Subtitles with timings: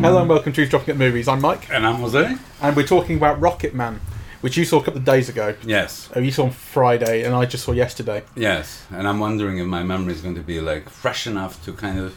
[0.00, 1.28] Hello and welcome to Dropping at Movies.
[1.28, 2.36] I'm Mike, And I'm Jose?
[2.62, 4.00] and we're talking about Rocket Man,
[4.40, 5.54] which you saw a couple of days ago.
[5.64, 6.08] Yes.
[6.16, 8.22] Oh, you saw on Friday, and I just saw yesterday.
[8.34, 8.86] Yes.
[8.90, 11.98] And I'm wondering if my memory is going to be like fresh enough to kind
[11.98, 12.16] of,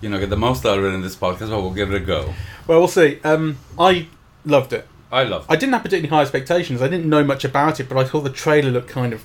[0.00, 1.96] you know, get the most out of it in this podcast, but we'll give it
[2.02, 2.32] a go.
[2.66, 3.20] Well, we'll see.
[3.24, 4.08] Um, I
[4.44, 4.86] loved it.
[5.12, 6.80] I love I didn't have particularly high expectations.
[6.82, 9.24] I didn't know much about it, but I thought the trailer looked kind of.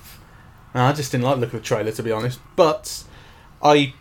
[0.74, 2.40] I just didn't like the look of the trailer, to be honest.
[2.56, 3.04] But
[3.62, 3.94] I,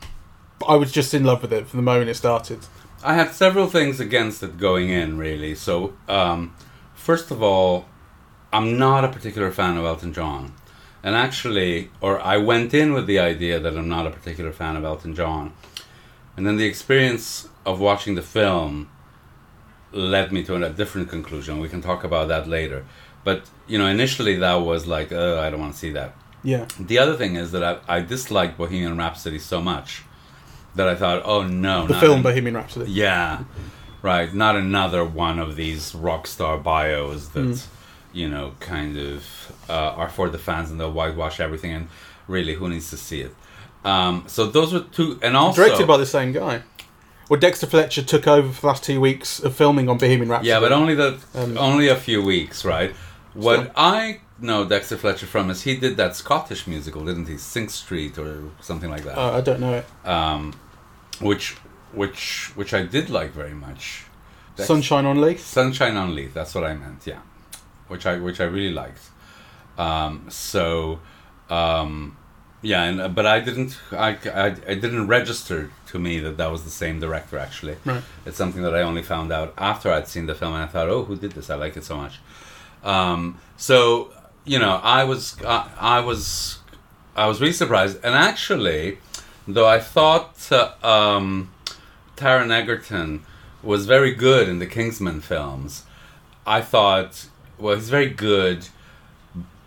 [0.66, 2.60] I was just in love with it from the moment it started.
[3.02, 5.54] I had several things against it going in, really.
[5.54, 6.54] So, um,
[6.94, 7.86] first of all,
[8.52, 10.54] I'm not a particular fan of Elton John.
[11.02, 14.76] And actually, or I went in with the idea that I'm not a particular fan
[14.76, 15.54] of Elton John.
[16.36, 18.90] And then the experience of watching the film
[19.92, 21.58] led me to a different conclusion.
[21.58, 22.84] We can talk about that later.
[23.24, 26.14] But, you know, initially that was like, oh, I don't want to see that.
[26.42, 30.02] Yeah, The other thing is that I, I disliked Bohemian Rhapsody so much
[30.74, 31.86] that I thought, oh no.
[31.86, 32.90] the film an- Bohemian Rhapsody.
[32.90, 33.44] yeah,
[34.02, 34.32] right.
[34.32, 37.66] Not another one of these rock star bios that Mm.
[38.12, 39.24] you know kind of
[39.68, 41.72] uh, are for the fans and they'll whitewash everything.
[41.72, 41.88] And
[42.28, 43.34] really, who needs to see it?
[43.84, 46.62] Um, so those were two, and also Directed by the same guy.
[47.28, 50.48] Well, Dexter Fletcher took over for the last two weeks of filming on Bohemian Rhapsody.
[50.48, 52.92] yeah, but only the Um, only a few weeks, right?
[53.34, 53.72] What Still.
[53.76, 57.36] I know Dexter Fletcher from is he did that Scottish musical, didn't he?
[57.36, 59.18] Sink Street or something like that.
[59.18, 59.86] Uh, I don't know it.
[60.06, 60.52] um,
[61.20, 61.56] which
[61.92, 64.04] which which I did like very much.
[64.56, 65.44] Dex- Sunshine on Leith.
[65.44, 66.34] Sunshine on Leith.
[66.34, 67.06] That's what I meant.
[67.06, 67.20] Yeah,
[67.88, 69.02] which I which I really liked.
[69.78, 71.00] Um, so,
[71.48, 72.16] um,
[72.62, 76.64] yeah, and but I didn't I, I I didn't register to me that that was
[76.64, 77.38] the same director.
[77.38, 78.02] Actually, Right.
[78.26, 80.88] it's something that I only found out after I'd seen the film, and I thought,
[80.88, 81.48] oh, who did this?
[81.50, 82.20] I like it so much.
[82.84, 84.12] Um, so
[84.50, 86.58] you know, I was I, I was
[87.14, 88.98] I was really surprised, and actually,
[89.46, 91.52] though I thought uh, um,
[92.16, 93.22] Taron Egerton
[93.62, 95.84] was very good in the Kingsman films,
[96.44, 97.28] I thought,
[97.60, 98.66] well, he's very good,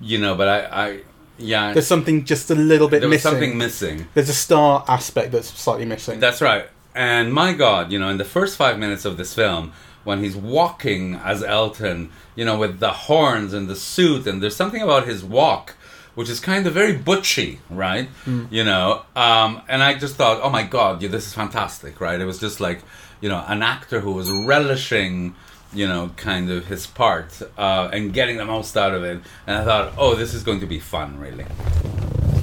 [0.02, 1.00] you know, but I, I
[1.38, 3.32] yeah, There's something just a little bit there missing.
[3.32, 4.08] something missing.
[4.14, 6.20] There's a star aspect that's slightly missing.
[6.20, 6.66] That's right.
[6.94, 9.72] And my God, you know, in the first five minutes of this film,
[10.04, 14.56] when he's walking as Elton, you know, with the horns and the suit, and there's
[14.56, 15.76] something about his walk
[16.16, 18.08] which is kind of very butchy, right?
[18.52, 22.20] You know, um, and I just thought, oh my God, yeah, this is fantastic, right?
[22.20, 22.82] It was just like,
[23.20, 25.36] you know, an actor who was relishing,
[25.74, 29.22] you know, kind of his part uh, and getting the most out of it.
[29.48, 31.46] And I thought, oh, this is going to be fun, really.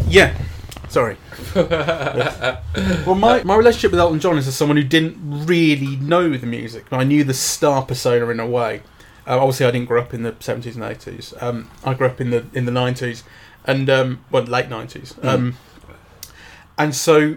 [0.09, 0.35] Yeah.
[0.91, 1.17] Sorry.
[1.55, 6.49] well, my, my relationship with Elton John is as someone who didn't really know the
[6.49, 6.87] music.
[6.91, 8.83] I knew the star persona in a way.
[9.25, 11.33] Uh, obviously, I didn't grow up in the seventies and eighties.
[11.41, 13.23] Um, I grew up in the in the nineties
[13.65, 15.15] and um, well, late nineties.
[15.23, 15.57] Um,
[16.77, 17.37] and so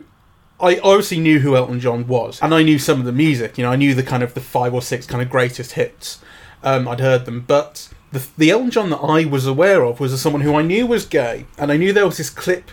[0.59, 3.59] I obviously knew who Elton John was, and I knew some of the music.
[3.59, 6.19] You know, I knew the kind of the five or six kind of greatest hits.
[6.63, 10.19] Um, I'd heard them, but the the Elton John that I was aware of was
[10.19, 12.71] someone who I knew was gay, and I knew there was this clip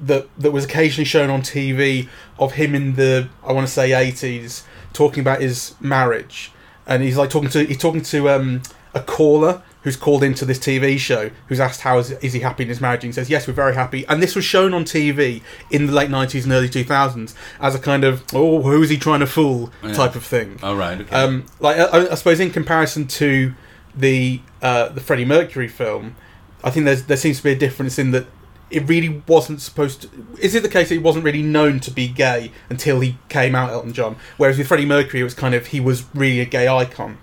[0.00, 2.08] that that was occasionally shown on TV
[2.38, 6.52] of him in the I want to say eighties talking about his marriage,
[6.86, 8.62] and he's like talking to he's talking to um,
[8.94, 12.64] a caller who's called into this TV show who's asked how is, is he happy
[12.64, 14.82] in his marriage and he says yes we're very happy and this was shown on
[14.82, 18.82] TV in the late nineties and early two thousands as a kind of oh who
[18.82, 19.92] is he trying to fool Yeah.
[19.92, 20.58] type of thing.
[20.62, 21.00] All right.
[21.00, 21.14] Okay.
[21.14, 23.54] Um, like I, I suppose in comparison to
[23.94, 26.16] the uh, the Freddie Mercury film,
[26.64, 28.26] I think there's there seems to be a difference in that
[28.70, 30.10] it really wasn't supposed to.
[30.40, 33.54] Is it the case that he wasn't really known to be gay until he came
[33.54, 34.16] out, Elton John?
[34.36, 37.18] Whereas with Freddie Mercury, it was kind of he was really a gay icon.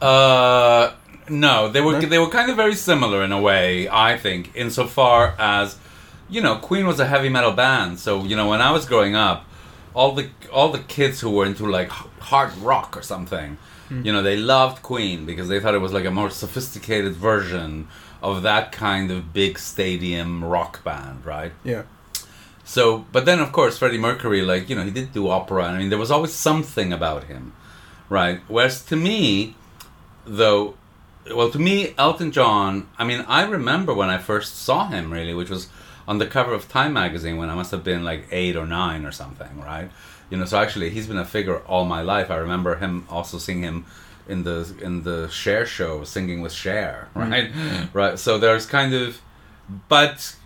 [0.00, 0.92] Uh,
[1.28, 2.08] no, they were No?
[2.08, 3.88] they were kind of very similar in a way.
[3.88, 5.76] I think, insofar as
[6.30, 7.98] you know, Queen was a heavy metal band.
[7.98, 9.44] So you know, when I was growing up,
[9.94, 13.58] all the all the kids who were into like hard rock or something,
[13.90, 17.88] you know, they loved Queen because they thought it was like a more sophisticated version
[18.22, 21.52] of that kind of big stadium rock band, right?
[21.64, 21.82] Yeah,
[22.64, 25.64] So, but then of course Freddie Mercury, like you know, he did do opera.
[25.64, 27.52] I mean, there was always something about him,
[28.08, 28.40] right?
[28.48, 29.54] Whereas to me,
[30.26, 30.74] though,
[31.34, 32.88] well, to me, Elton John.
[32.98, 35.68] I mean, I remember when I first saw him, really, which was
[36.06, 39.04] on the cover of Time magazine when I must have been like eight or nine
[39.04, 39.90] or something, right?
[40.30, 42.30] You know, so actually, he's been a figure all my life.
[42.30, 43.84] I remember him also seeing him
[44.28, 47.30] in the in the Cher show, singing with Cher, mm.
[47.30, 47.88] right?
[47.94, 48.18] Right.
[48.18, 49.20] So there's kind of,
[49.88, 50.36] but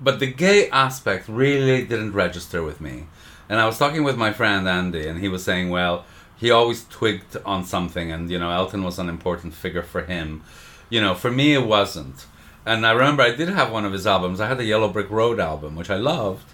[0.00, 3.06] but the gay aspect really didn't register with me.
[3.48, 6.04] And I was talking with my friend Andy, and he was saying, well,
[6.36, 10.42] he always twigged on something, and you know, Elton was an important figure for him.
[10.90, 12.26] You know, for me, it wasn't.
[12.64, 14.40] and I remember I did have one of his albums.
[14.40, 16.52] I had the Yellow Brick Road album, which I loved,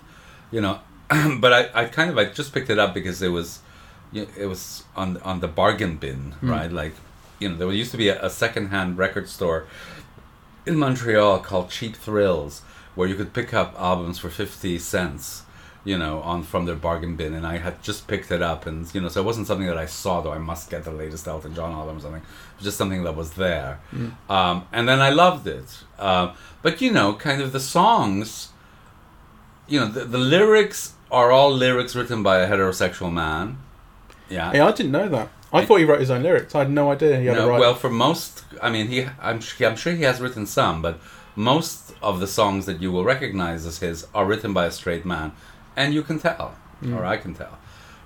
[0.50, 0.80] you know,
[1.40, 3.60] but I, I kind of I just picked it up because it was,
[4.14, 6.50] it was on on the bargain bin, Mm.
[6.50, 6.72] right?
[6.72, 6.94] Like,
[7.38, 9.64] you know, there used to be a, a secondhand record store
[10.66, 12.62] in Montreal called Cheap Thrills,
[12.94, 15.42] where you could pick up albums for fifty cents,
[15.84, 18.86] you know, on from their bargain bin, and I had just picked it up, and
[18.94, 20.32] you know, so it wasn't something that I saw though.
[20.32, 22.20] I must get the latest Elton John album or something.
[22.22, 23.80] It was just something that was there,
[24.28, 25.82] um, and then I loved it.
[25.98, 26.32] Um,
[26.62, 28.50] but you know, kind of the songs,
[29.66, 33.58] you know, the, the lyrics are all lyrics written by a heterosexual man.
[34.32, 34.52] Yeah.
[34.52, 35.28] Yeah, I didn't know that.
[35.52, 36.54] I thought he wrote his own lyrics.
[36.54, 37.60] I had no idea he had No, a right.
[37.60, 40.98] well, for most, I mean, he, I'm, I'm sure he has written some, but
[41.36, 45.04] most of the songs that you will recognize as his are written by a straight
[45.04, 45.32] man,
[45.76, 46.96] and you can tell, mm.
[46.96, 47.58] or I can tell,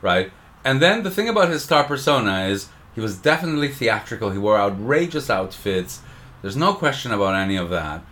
[0.03, 0.33] right?
[0.65, 4.31] And then the thing about his star persona is he was definitely theatrical.
[4.31, 6.01] He wore outrageous outfits.
[6.43, 8.03] There's no question about any of that.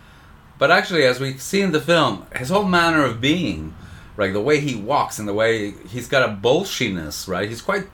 [0.57, 3.75] But actually, as we see in the film, his whole manner of being,
[4.15, 7.49] like the way he walks and the way he's got a bullshiness, right?
[7.49, 7.87] He's quite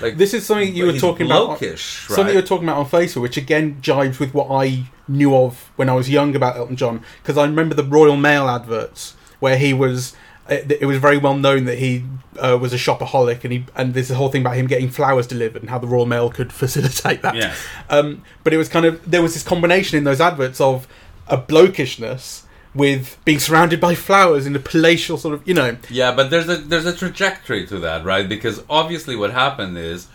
[0.00, 1.58] like This is something you were talking about.
[1.58, 5.34] blokish, Something you were talking about on Facebook, which again jibes with what I knew
[5.36, 9.14] of when I was young about Elton John, because I remember the Royal Mail adverts
[9.40, 10.14] where he was.
[10.48, 12.04] It it was very well known that he
[12.38, 15.26] uh, was a shopaholic, and he and there's the whole thing about him getting flowers
[15.26, 17.34] delivered and how the Royal Mail could facilitate that.
[17.34, 17.66] Yes.
[17.90, 20.86] Um, but it was kind of there was this combination in those adverts of
[21.26, 22.45] a blokishness
[22.76, 25.78] with being surrounded by flowers in a palatial sort of you know.
[25.88, 28.28] Yeah, but there's a there's a trajectory to that, right?
[28.28, 30.08] Because obviously, what happened is,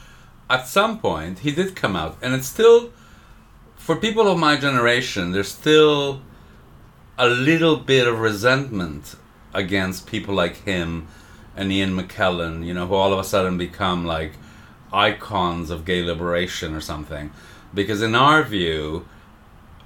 [0.50, 2.92] at some point, he did come out, and it's still,
[3.76, 6.22] for people of my generation, there's still
[7.18, 9.16] a little bit of resentment
[9.54, 11.08] against people like him
[11.56, 14.34] and Ian McKellen, you know, who all of a sudden become like
[14.94, 17.32] icons of gay liberation or something,
[17.74, 19.06] because in our view,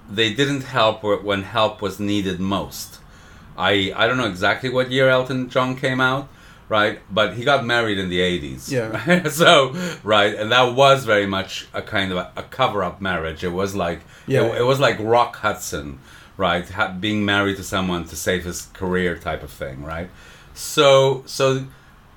[0.10, 3.00] they didn't help when help was needed most.
[3.58, 6.28] I I don't know exactly what year Elton John came out,
[6.70, 7.00] right?
[7.12, 8.72] But he got married in the eighties.
[8.72, 9.24] Yeah.
[9.42, 9.74] so
[10.04, 13.44] right, and that was very much a kind of a, a cover-up marriage.
[13.44, 14.42] It was like Yeah.
[14.44, 16.00] it, it was like Rock Hudson,
[16.38, 16.68] right?
[16.70, 20.10] Ha- being married to someone to save his career, type of thing, right?
[20.54, 21.66] So so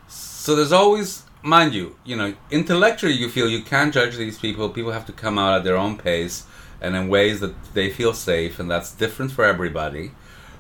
[0.09, 4.69] so there's always mind you you know intellectually you feel you can't judge these people
[4.69, 6.45] people have to come out at their own pace
[6.81, 10.13] and in ways that they feel safe and that's different for everybody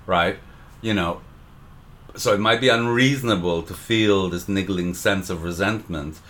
[0.06, 0.38] right?
[0.80, 1.20] You know
[2.16, 6.20] so it might be unreasonable to feel this niggling sense of resentment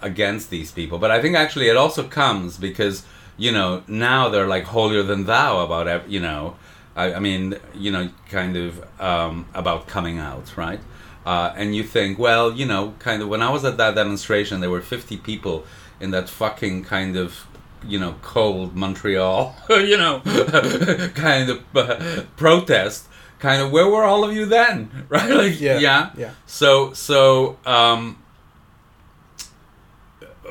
[0.00, 3.04] against these people but i think actually it also comes because
[3.36, 6.56] you know now they're like holier than thou about you know
[6.96, 10.80] I, I mean you know kind of um, about coming out right?
[11.24, 14.60] Uh, and you think well you know kind of when i was at that demonstration
[14.60, 15.64] there were 50 people
[16.00, 17.46] in that fucking kind of
[17.86, 20.20] you know cold montreal you know
[21.14, 23.08] kind of uh, protest
[23.38, 26.30] kind of where were all of you then right like Yeah, yeah yeah.
[26.46, 28.18] so so um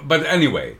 [0.04, 0.78] but anyway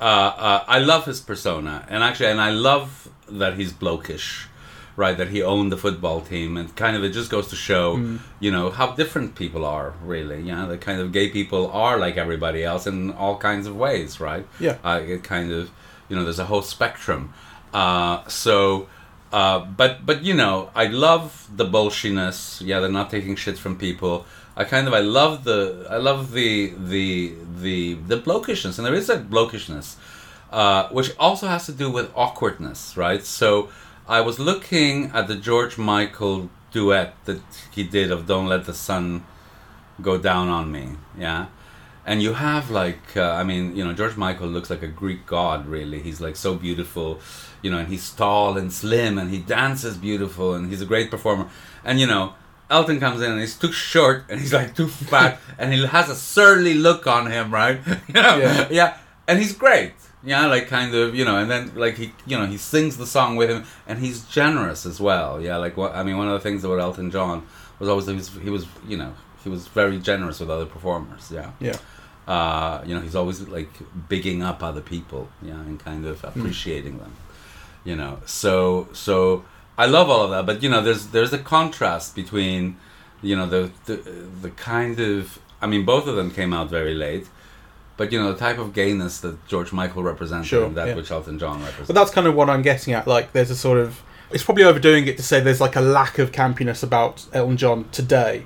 [0.00, 4.46] uh, uh, I love his persona, and actually, and I love that he's blokish,
[4.94, 5.16] right?
[5.18, 8.20] That he owned the football team, and kind of it just goes to show, Mm.
[8.38, 10.40] you know, how different people are, really.
[10.42, 14.20] Yeah, the kind of gay people are like everybody else in all kinds of ways,
[14.20, 14.46] right?
[14.60, 14.76] Yeah.
[14.84, 15.68] uh, it kind of,
[16.08, 17.32] you know, there's a whole spectrum.
[17.72, 18.88] Uh, so,
[19.32, 22.64] uh, but but you know, I love the bullshiness.
[22.64, 24.24] Yeah, they're not taking shit from people.
[24.56, 28.94] I kind of I love the I love the the the the blokishness, and there
[28.94, 29.96] is a blokishness,
[30.50, 33.24] uh, which also has to do with awkwardness, right?
[33.24, 33.68] So
[34.08, 38.74] I was looking at the George Michael duet that he did of "Don't Let the
[38.74, 39.24] Sun
[40.00, 41.46] Go Down on Me," yeah.
[42.08, 45.26] And you have like, uh, I mean, you know, George Michael looks like a Greek
[45.26, 45.66] god.
[45.66, 47.20] Really, he's like so beautiful,
[47.60, 51.10] you know, and he's tall and slim, and he dances beautiful, and he's a great
[51.10, 51.50] performer.
[51.84, 52.32] And you know,
[52.70, 56.08] Elton comes in and he's too short and he's like too fat and he has
[56.08, 57.80] a surly look on him, right?
[57.86, 58.36] you know?
[58.38, 58.68] Yeah.
[58.70, 58.96] yeah,
[59.26, 59.92] and he's great.
[60.24, 63.06] Yeah, like kind of, you know, and then like he, you know, he sings the
[63.06, 65.40] song with him and he's generous as well.
[65.40, 67.46] Yeah, like what I mean, one of the things about Elton John
[67.78, 71.30] was always he was, he was, you know, he was very generous with other performers.
[71.30, 71.76] Yeah yeah
[72.28, 73.70] uh, you know, he's always like
[74.08, 77.12] bigging up other people, yeah, and kind of appreciating them,
[77.84, 78.20] you know.
[78.26, 79.44] So, so
[79.78, 82.76] I love all of that, but you know, there's there's a contrast between,
[83.22, 83.96] you know, the the
[84.42, 87.30] the kind of, I mean, both of them came out very late,
[87.96, 90.94] but you know, the type of gayness that George Michael represented, Sure, and that yeah.
[90.96, 91.86] which Elton John represented.
[91.86, 93.06] But that's kind of what I'm getting at.
[93.06, 94.02] Like, there's a sort of.
[94.30, 97.88] It's probably overdoing it to say there's like a lack of campiness about Elton John
[97.88, 98.44] today.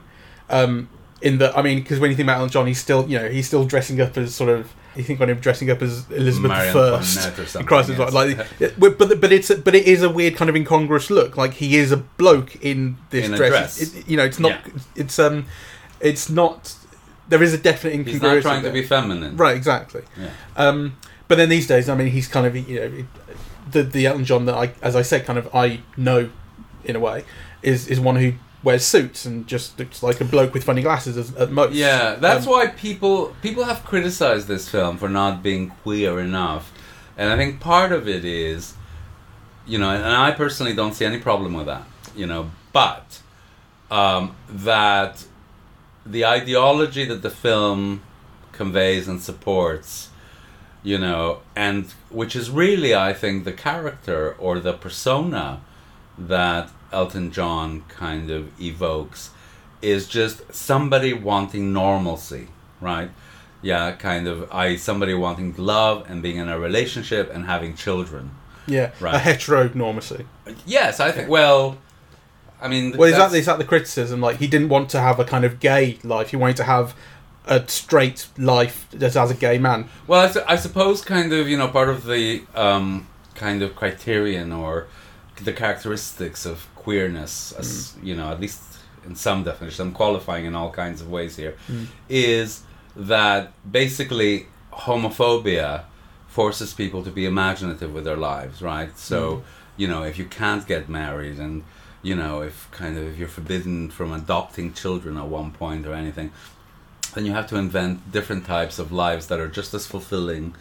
[0.48, 0.88] Um,
[1.22, 3.28] in the, I mean, because when you think about Elton John, he's still, you know,
[3.28, 6.50] he's still dressing up as sort of You think on him dressing up as Elizabeth
[6.50, 7.56] Marie I first.
[7.56, 7.98] Or Christ, yes.
[7.98, 11.36] like, like yeah, but but it's but it is a weird kind of incongruous look.
[11.36, 13.50] Like he is a bloke in this In dress.
[13.78, 13.80] dress.
[13.94, 14.50] It- you know, it's not.
[14.50, 14.72] Yeah.
[14.96, 15.46] It's um,
[16.00, 16.74] it's not.
[17.28, 18.36] There is a definite He's incongruity.
[18.36, 19.36] not trying to be feminine.
[19.36, 19.56] right.
[19.56, 20.02] Exactly.
[20.20, 20.30] Yeah.
[20.56, 20.96] Um,
[21.28, 23.04] but then these days, I mean, he's kind of you know
[23.70, 26.28] the the Elton John that I, as I said, kind of I know
[26.84, 27.24] in a way
[27.62, 31.34] is is one who wears suits and just looks like a bloke with funny glasses
[31.36, 31.72] at most.
[31.74, 36.72] Yeah, that's Um, why people people have criticized this film for not being queer enough,
[37.16, 38.74] and I think part of it is,
[39.66, 43.20] you know, and I personally don't see any problem with that, you know, but
[43.90, 45.24] um, that
[46.06, 48.02] the ideology that the film
[48.52, 50.10] conveys and supports,
[50.82, 55.60] you know, and which is really, I think, the character or the persona
[56.18, 59.30] that Elton John kind of evokes
[59.80, 62.48] is just somebody wanting normalcy,
[62.80, 63.10] right?
[63.62, 68.30] Yeah, kind of I somebody wanting love and being in a relationship and having children.
[68.66, 69.14] yeah, Right.
[69.14, 70.24] a heteronormacy.
[70.66, 71.28] Yes, I think.
[71.28, 71.78] Well,
[72.60, 74.20] I mean, Well, is that that's- that the criticism?
[74.20, 76.30] Like he didn't want to have a kind of gay life.
[76.30, 76.94] He wanted to have
[77.46, 79.88] a straight life just as a gay man.
[80.06, 83.74] Well, I, su- I suppose kind of you know part of the um, kind of
[83.74, 84.86] criterion or
[85.36, 88.04] the characteristics of queerness, as mm.
[88.04, 88.62] you know, at least
[89.04, 91.86] in some definitions, I'm qualifying in all kinds of ways here, mm.
[92.08, 92.62] is
[92.94, 95.84] that basically homophobia
[96.28, 98.96] forces people to be imaginative with their lives, right?
[98.98, 99.42] So mm.
[99.76, 101.64] you know, if you can't get married and
[102.02, 105.94] you know, if kind of if you're forbidden from adopting children at one point or
[105.94, 106.32] anything,
[107.14, 110.54] then you have to invent different types of lives that are just as fulfilling,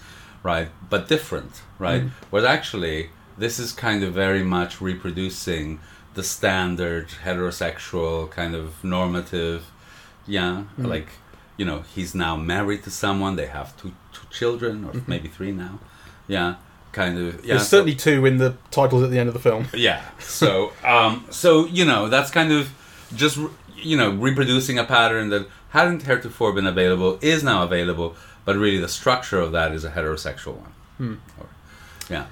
[0.44, 0.70] right?
[0.90, 2.04] But different, right?
[2.30, 5.80] Whereas actually, this is kind of very much reproducing
[6.14, 9.72] the standard heterosexual kind of normative,
[10.28, 10.88] yeah, mm.
[10.88, 11.08] like
[11.58, 13.36] you know, he's now married to someone.
[13.36, 15.10] They have two two children or mm-hmm.
[15.12, 15.80] maybe three now,
[16.28, 16.56] yeah,
[16.92, 17.46] kind of.
[17.46, 19.68] Yeah, There's so- certainly two in the titles at the end of the film.
[19.74, 20.04] yeah.
[20.20, 22.74] So, um, so you know, that's kind of
[23.16, 23.38] just
[23.76, 28.80] you know reproducing a pattern that hadn't heretofore been available is now available, but really
[28.80, 30.74] the structure of that is a heterosexual one.
[30.98, 31.16] Hmm.
[31.40, 31.50] Or-
[32.10, 32.26] yeah.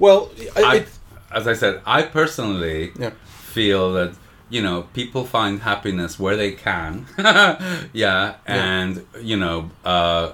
[0.00, 0.88] Well, I, it,
[1.30, 3.10] as I said, I personally yeah.
[3.26, 4.14] feel that
[4.48, 7.06] you know people find happiness where they can
[7.92, 10.32] yeah and you know uh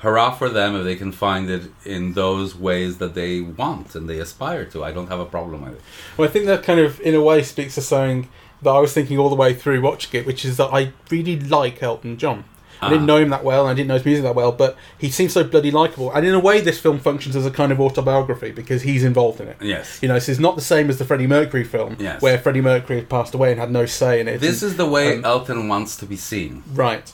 [0.00, 4.10] hurrah for them if they can find it in those ways that they want and
[4.10, 5.80] they aspire to i don't have a problem with it
[6.18, 8.28] Well, I think that kind of, in a way, speaks to something
[8.62, 11.38] that I was thinking all the way through watching it, which is that I really
[11.40, 12.44] like Elton John.
[12.82, 13.06] I didn't Ah.
[13.06, 15.32] know him that well, and I didn't know his music that well, but he seems
[15.32, 16.10] so bloody likable.
[16.12, 19.40] And in a way, this film functions as a kind of autobiography because he's involved
[19.40, 19.56] in it.
[19.60, 22.22] yes You know, this is not the same as the Freddie Mercury film, Yes.
[22.22, 24.40] where Freddie Mercury had passed away and had no say in it.
[24.40, 27.12] this is the way um, elton wants to be seen Right.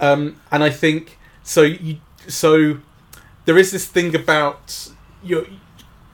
[0.00, 1.62] Um, and I think so.
[1.62, 1.96] You,
[2.28, 2.78] so
[3.46, 4.88] there is this thing about
[5.24, 5.46] you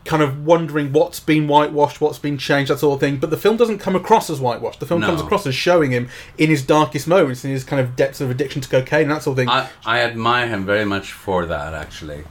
[0.04, 3.16] kind of wondering what's been whitewashed, what's been changed, that sort of thing.
[3.16, 4.80] But the film doesn't come across as whitewashed.
[4.80, 5.06] The film No.
[5.06, 8.30] comes across as showing him in his darkest moments, in his kind of depths of
[8.30, 9.48] addiction to cocaine, and that sort of thing.
[9.48, 12.24] I, I admire him very much for that actually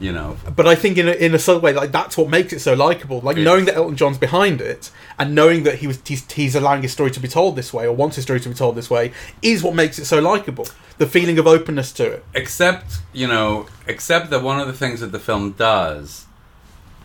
[0.00, 2.54] you know but I think in a, in a subtle way, like that's what makes
[2.54, 3.20] it so likable.
[3.20, 6.80] Like knowing that Elton John's behind it, and knowing that he was he's, he's allowing
[6.82, 8.88] his story to be told this way, or wants his story to be told this
[8.90, 10.66] way, is what makes it so likable.
[10.96, 12.24] The feeling of openness to it.
[12.34, 16.24] except you know except that one of the things that the film does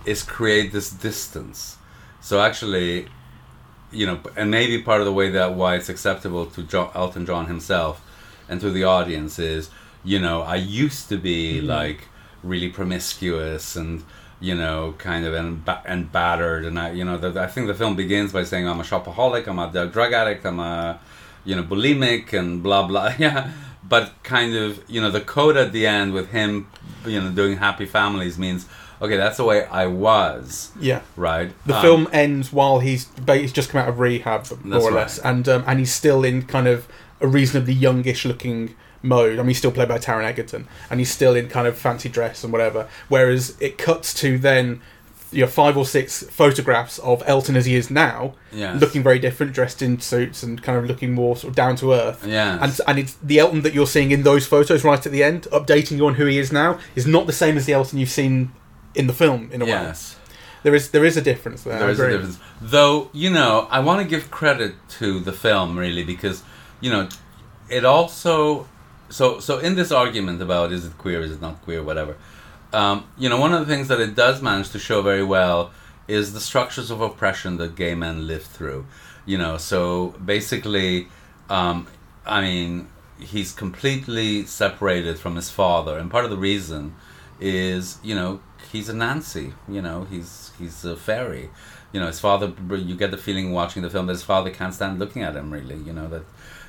[0.05, 1.77] is create this distance.
[2.21, 3.07] So actually
[3.91, 7.25] you know and maybe part of the way that why it's acceptable to John, elton
[7.25, 8.01] john himself
[8.49, 9.69] and to the audience is
[10.03, 11.67] you know i used to be mm-hmm.
[11.67, 12.07] like
[12.43, 14.03] really promiscuous and
[14.39, 17.67] you know kind of and, ba- and battered and i you know the, i think
[17.67, 20.99] the film begins by saying i'm a shopaholic i'm a drug addict i'm a
[21.45, 23.13] you know bulimic and blah blah.
[23.19, 23.51] Yeah.
[23.87, 26.67] But kind of you know the code at the end with him
[27.05, 28.67] you know doing happy families means
[29.05, 31.01] okay that's the way i was Yeah.
[31.15, 34.83] right The Um, film ends while he's he's just come out of rehab, more or
[34.91, 34.93] right.
[35.01, 36.87] less, and um, and he's still in kind of
[37.21, 39.33] a reasonably youngish looking mode.
[39.39, 42.09] I mean, he's still played by Taron Egerton, and he's still in kind of fancy
[42.09, 42.87] dress and whatever.
[43.07, 44.81] Whereas it cuts to then,
[45.31, 48.79] you know, five or six photographs of Elton as he is now, Yes.
[48.81, 51.93] looking very different, dressed in suits and kind of looking more sort of down to
[51.93, 52.25] earth.
[52.27, 52.59] Yes.
[52.63, 55.43] And and it's the Elton that you're seeing in those photos right at the end,
[55.51, 58.09] updating you on who he is now, is not the same as the Elton you've
[58.21, 58.51] seen
[58.95, 59.71] in the film in a way.
[59.71, 60.17] yes
[60.63, 61.77] There is there is a difference there.
[61.77, 62.39] There is a difference.
[62.59, 66.37] Though, you know, I want to give credit to the film really because,
[66.81, 67.07] you know,
[67.69, 68.67] it also
[69.09, 72.15] so so in this argument about is it queer, is it not queer, whatever.
[72.73, 75.71] Um, you know, one of the things that it does manage to show very well
[76.07, 78.85] is the structures of oppression that gay men live through.
[79.25, 81.07] You know, so basically,
[81.49, 81.87] um,
[82.25, 82.87] I mean,
[83.19, 86.95] he's completely separated from his father, and part of the reason
[87.39, 88.39] is you know
[88.75, 89.47] he's a Nancy.
[89.75, 91.45] You know he's he's a fairy.
[91.91, 92.47] You know his father.
[92.91, 95.47] You get the feeling watching the film that his father can't stand looking at him.
[95.57, 96.25] Really, you know that.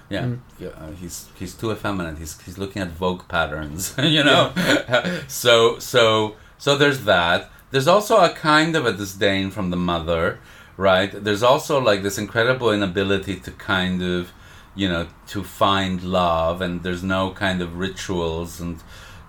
[0.08, 0.38] Yeah, Mm.
[0.64, 2.18] yeah uh, he's he's too effeminate.
[2.22, 3.82] He's he's looking at Vogue patterns.
[4.16, 4.42] You know,
[5.44, 7.40] so so so there's that.
[7.72, 10.38] There's also a kind of a disdain from the mother,
[10.76, 11.10] right?
[11.26, 14.30] There's also like this incredible inability to kind of,
[14.76, 18.76] you know, to find love, and there's no kind of rituals and,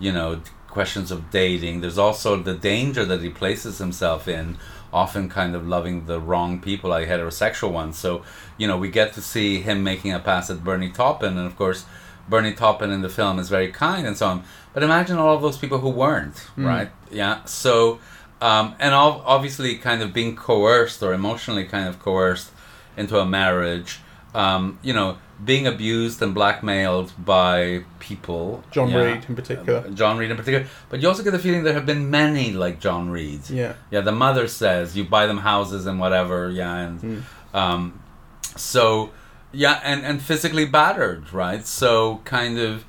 [0.05, 0.29] you know,
[0.77, 1.81] questions of dating.
[1.81, 4.57] There's also the danger that he places himself in,
[4.93, 7.97] often kind of loving the wrong people, like heterosexual ones.
[7.97, 8.21] So,
[8.59, 11.55] you know, we get to see him making a pass at Bernie Taupin, and of
[11.55, 11.85] course,
[12.29, 14.43] Bernie Taupin in the film is very kind and so on.
[14.73, 16.91] But imagine all of those people who weren't, right?
[17.09, 17.43] Yeah.
[17.45, 17.97] So,
[18.39, 22.51] um, and ov- obviously, kind of being coerced or emotionally kind of coerced
[22.95, 23.99] into a marriage.
[24.33, 28.63] Um, you know, being abused and blackmailed by people.
[28.71, 28.97] John yeah.
[28.97, 29.79] Reid in particular.
[29.79, 30.67] Uh, John Reid in particular.
[30.89, 33.49] But you also get the feeling there have been many like John Reid.
[33.49, 33.73] Yeah.
[33.91, 36.49] Yeah, the mother says you buy them houses and whatever.
[36.49, 37.23] Yeah, and Mm.
[37.53, 37.99] um,
[38.55, 39.11] so
[39.51, 41.65] yeah, and and physically battered, right?
[41.65, 42.83] So kind of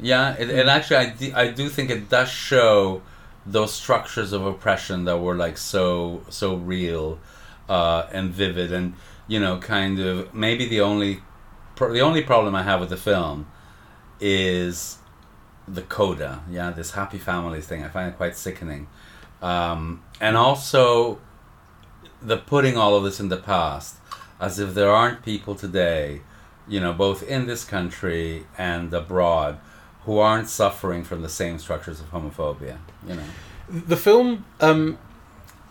[0.00, 0.34] yeah.
[0.38, 3.02] It, it actually, I do, I do think it does show
[3.46, 7.18] those structures of oppression that were like so so real
[7.68, 8.94] uh, and vivid, and
[9.28, 11.20] you know, kind of maybe the only
[11.76, 13.46] pro- the only problem I have with the film
[14.18, 14.98] is
[15.68, 16.42] the coda.
[16.50, 17.84] Yeah, this happy families thing.
[17.84, 18.88] I find it quite sickening,
[19.40, 21.20] um, and also
[22.20, 23.96] the putting all of this in the past,
[24.40, 26.22] as if there aren't people today,
[26.66, 29.58] you know, both in this country and abroad,
[30.04, 32.78] who aren't suffering from the same structures of homophobia.
[33.06, 33.24] You know.
[33.68, 34.98] The film um,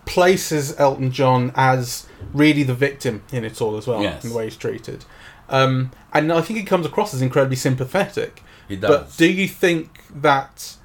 [0.07, 4.23] places Elton John as really the victim in it all as well, Yes.
[4.23, 5.05] in the way he's treated.
[5.49, 8.41] Um, and I think he comes across as incredibly sympathetic.
[8.67, 8.89] He does.
[8.89, 10.75] But do you think that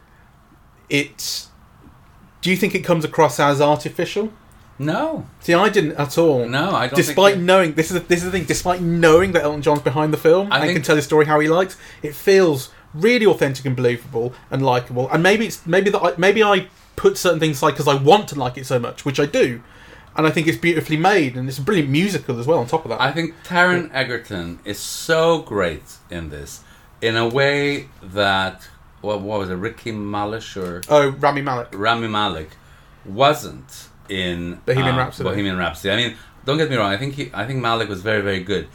[0.91, 1.49] it's.
[2.43, 4.33] Do you think it comes across as artificial?
[4.79, 6.49] no, See, I didn't at all.
[6.49, 6.97] no, I don't.
[6.97, 9.83] Despite think knowing this is the, this is the thing, despite knowing that Elton John's
[9.83, 13.25] behind the film I and can tell his story how he likes, it feels really
[13.27, 15.09] authentic and believable and likable.
[15.11, 18.29] And maybe it's maybe that I, maybe I put certain things aside because I want
[18.29, 19.63] to like it so much, which I do,
[20.17, 22.59] and I think it's beautifully made and it's a brilliant musical as well.
[22.59, 26.63] On top of that, I think Taron Egerton is so great in this,
[27.01, 28.69] in a way that
[29.01, 31.69] what, what was it, Ricky Malish or oh Rami Malik?
[31.73, 32.51] Rami Malik
[33.05, 35.29] wasn't in Bohemian uh, Rhapsody.
[35.29, 35.93] Bohemian Rhapsody.
[35.93, 36.93] I mean, don't get me wrong.
[36.93, 38.69] I think he, I think Malik was very very good,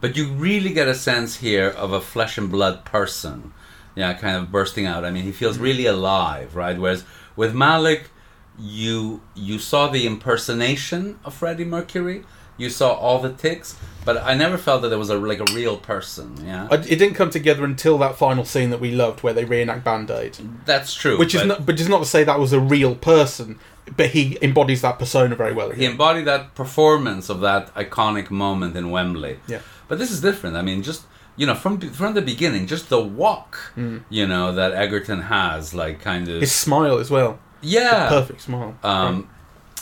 [0.00, 3.52] but you really get a sense here of a flesh and blood person.
[3.94, 5.04] Yeah, kind of bursting out.
[5.04, 6.78] I mean, he feels really alive, right?
[6.78, 7.04] Whereas
[7.38, 8.10] with Malik,
[8.58, 12.24] you you saw the impersonation of Freddie Mercury.
[12.56, 15.54] You saw all the ticks, but I never felt that there was a like a
[15.54, 16.44] real person.
[16.44, 19.44] Yeah, I, it didn't come together until that final scene that we loved, where they
[19.44, 20.36] reenact Band Aid.
[20.66, 21.16] that's true.
[21.16, 23.60] Which is but- not, but is not to say that was a real person,
[23.96, 25.70] but he embodies that persona very well.
[25.70, 29.38] he embodied that performance of that iconic moment in Wembley.
[29.46, 29.60] Yeah.
[29.86, 30.56] But this is different.
[30.56, 31.02] I mean, just
[31.38, 33.72] you know, from from the beginning, just the walk,
[34.10, 38.76] you know, that Egerton has, like kind of His smile as well, yeah, perfect smile.
[38.82, 39.28] um,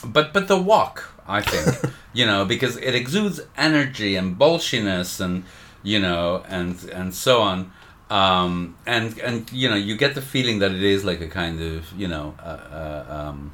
[0.04, 5.44] but but the walk, I think, you know, because it exudes energy and bolshiness and
[5.82, 7.72] you know and and so on.
[8.08, 11.60] Um, and and you know you get the feeling that it is like a kind
[11.60, 13.52] of you know uh, uh, um,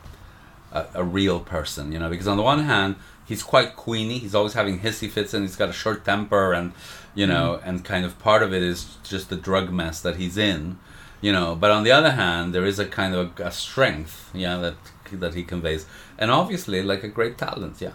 [0.73, 4.35] a, a real person you know because on the one hand he's quite queenie he's
[4.35, 6.73] always having hissy fits and he's got a short temper and
[7.15, 10.37] you know and kind of part of it is just the drug mess that he's
[10.37, 10.79] in
[11.21, 14.57] you know but on the other hand there is a kind of a, strength yeah
[14.57, 14.75] that
[15.13, 15.85] that he conveys
[16.19, 17.93] and obviously like a great talent yeah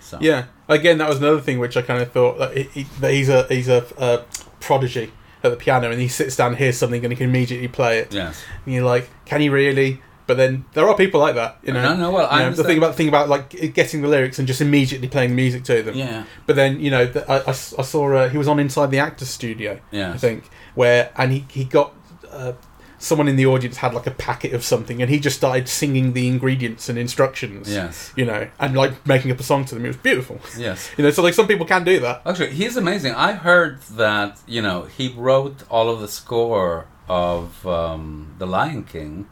[0.00, 0.44] so Yeah.
[0.68, 3.46] Again, that was another thing which I kind of thought that, he, that he's a
[3.48, 4.22] he's a, uh
[4.60, 7.98] prodigy at the piano, and he sits down, hears something, and he can immediately play
[7.98, 8.12] it.
[8.14, 10.02] yes And you're like, can he really?
[10.26, 11.82] But then there are people like that, you know.
[11.82, 14.08] No, no, well, I You know, the thing about the thing about like getting the
[14.08, 15.94] lyrics and just immediately playing the music to them.
[15.96, 18.90] yeah But then you know, the, I, I I saw uh, he was on Inside
[18.90, 21.92] the Actors Studio, yeah I think, where and he he got
[22.30, 22.52] uh,
[22.98, 26.14] someone in the audience had like a packet of something, and he just started singing
[26.14, 27.70] the ingredients and instructions.
[27.70, 29.84] yes You know, and like making up a song to them.
[29.84, 30.40] It was beautiful.
[30.58, 32.22] yes You know, so like some people can do that.
[32.24, 33.12] Actually, he's amazing.
[33.14, 38.84] I heard that you know he wrote all of the score of um, the Lion
[38.84, 39.28] King,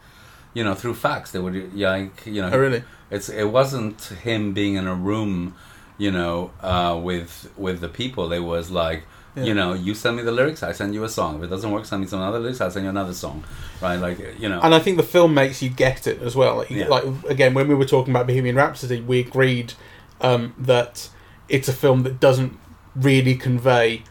[0.54, 1.30] you know, through fax.
[1.32, 2.50] They would like you know.
[2.52, 2.82] Oh, really?
[3.10, 5.54] It's it wasn't him being in a room,
[5.98, 8.32] you know, uh, with with the people.
[8.32, 9.04] It was like.
[9.34, 9.44] Yeah.
[9.44, 11.38] You know, you send me the lyrics, I send you a song.
[11.38, 13.42] If it doesn't work, send me some other lyrics, I'll send you another song.
[13.80, 13.96] Right?
[13.96, 14.60] Like, you know.
[14.60, 16.56] And I think the film makes you get it as well.
[16.58, 16.88] Like, Yeah.
[16.88, 19.72] like again, when we were talking about Bohemian Rhapsody, we agreed
[20.20, 21.08] um, that
[21.48, 22.58] it's a film that doesn't
[22.94, 24.02] really convey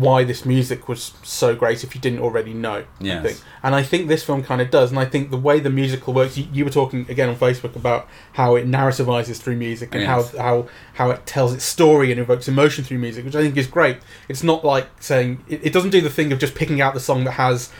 [0.00, 2.84] why this music was so great if you didn't already know.
[3.20, 3.40] I think.
[3.62, 4.90] And I think this film kind of does.
[4.90, 7.76] And I think the way the musical works, you, you were talking again on Facebook
[7.76, 10.32] about how it narrativizes through music and Yes.
[10.32, 13.56] how, how how it tells its story and evokes emotion through music, which I think
[13.56, 13.98] is great.
[14.28, 17.00] It's not like saying it, it doesn't do the thing of just picking out the
[17.00, 17.70] song that has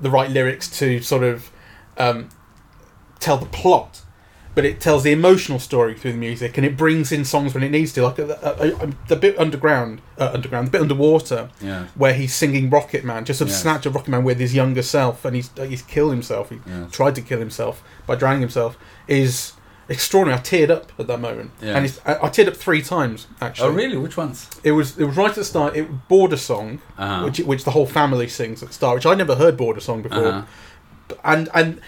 [0.00, 1.50] the right lyrics to sort of
[1.98, 2.28] um,
[3.18, 4.02] tell the plot,
[4.60, 7.62] but it tells the emotional story through the music, and it brings in songs when
[7.62, 11.48] it needs to, like a, a, a, the bit underground, uh, underground, the bit underwater,
[11.62, 11.86] Yeah.
[11.94, 13.62] where he's singing Rocket Man, just a Yes.
[13.62, 16.50] snatch of Rocket Man with his younger self, and he's he's killed himself.
[16.50, 16.90] He Yes.
[16.92, 18.76] tried to kill himself by drowning himself.
[19.08, 19.54] Is
[19.88, 20.38] extraordinary.
[20.38, 21.74] I teared up at that moment, Yes.
[21.76, 23.68] and it's, I, I teared up three times actually.
[23.68, 23.96] Oh, really?
[23.96, 24.46] Which ones?
[24.62, 25.74] It was it was right at the start.
[25.74, 27.24] It Border Song, Uh-huh.
[27.24, 30.02] which which the whole family sings at the start, which I never heard Border Song
[30.02, 31.14] before, Uh-huh.
[31.24, 31.80] and and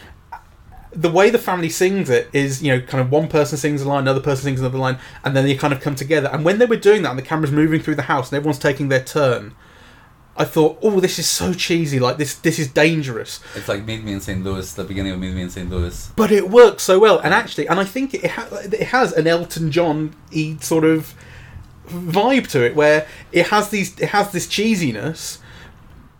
[0.94, 3.88] the way the family sings it is you know kind of one person sings a
[3.88, 6.28] line, another person sings another line, and then they kind of come together.
[6.32, 8.58] And when they were doing that, and the camera's moving through the house, and everyone's
[8.58, 9.54] taking their turn.
[10.34, 12.00] I thought, oh, this is so cheesy.
[12.00, 13.40] Like this, this is dangerous.
[13.54, 14.42] It's like Meet Me in St.
[14.42, 15.68] Louis, the beginning of Meet Me in St.
[15.68, 16.10] Louis.
[16.16, 19.26] but it works so well and actually and i think it, ha- it has an
[19.26, 21.14] elton john y sort of
[21.86, 25.38] vibe to it where it has these it has this cheesiness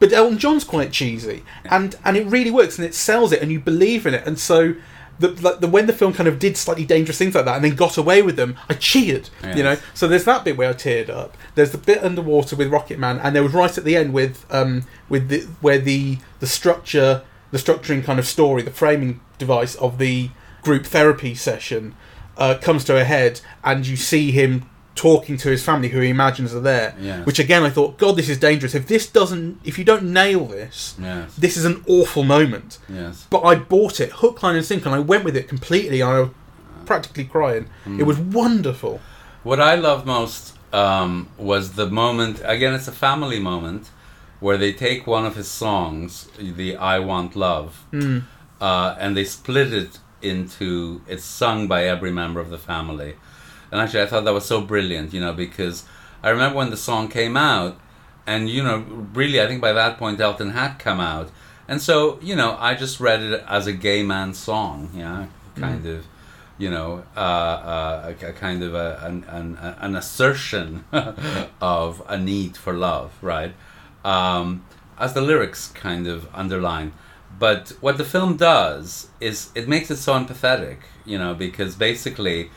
[0.02, 3.52] but elton john's quite cheesy and and it really works and it sells it and
[3.52, 4.74] you believe in it and so
[5.20, 7.64] the, like the when the film kind of did slightly dangerous things like that and
[7.64, 9.28] then got away with them, I cheered.
[9.56, 11.36] You know, so there's that bit where I teared up.
[11.54, 14.44] There's the bit underwater with Rocket Man, and there was right at the end with
[14.50, 19.76] um with the where the the structure, the structuring kind of story, the framing device
[19.76, 20.30] of the
[20.62, 21.94] group therapy session
[22.36, 26.11] uh, comes to a head, and you see him talking to his family who he
[26.11, 26.90] imagines are there.
[27.24, 28.74] Which again, I thought, God, this is dangerous.
[28.74, 31.35] If this doesn't, if you don't nail this, Yes.
[31.37, 32.78] this is an awful moment.
[32.88, 33.26] Yes.
[33.31, 36.02] But I bought it hook, line, and sinker, and I went with it completely.
[36.02, 36.31] I was
[36.85, 37.66] practically crying.
[37.85, 38.00] Hmm.
[38.00, 39.00] It was wonderful.
[39.42, 42.40] What I loved most um, was the moment.
[42.44, 43.90] Again, it's a family moment
[44.40, 48.24] where they take one of his songs, the "I Want Love," Mm.
[48.61, 51.00] uh, and they split it into.
[51.09, 53.14] It's sung by every member of the family,
[53.72, 55.12] and actually, I thought that was so brilliant.
[55.12, 55.85] You know, because
[56.22, 57.76] I remember when the song came out,
[58.26, 58.78] and you know,
[59.14, 61.30] really, I think by that point Elton had come out,
[61.66, 64.90] and so you know, I just read it as a gay man song.
[64.94, 66.06] Yeah, kind of
[66.58, 70.85] you know, uh, uh, a, a kind of a, an, an, an assertion
[71.61, 73.52] of a need for love, right?
[74.04, 74.64] Um,
[74.98, 76.92] as the lyrics kind of underline.
[77.38, 82.50] But what the film does is it makes it so empathetic, you know, because basically,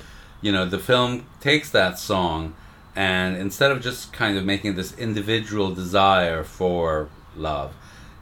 [0.46, 2.54] you know, the film takes that song
[2.96, 7.74] and instead of just kind of making this individual desire for love,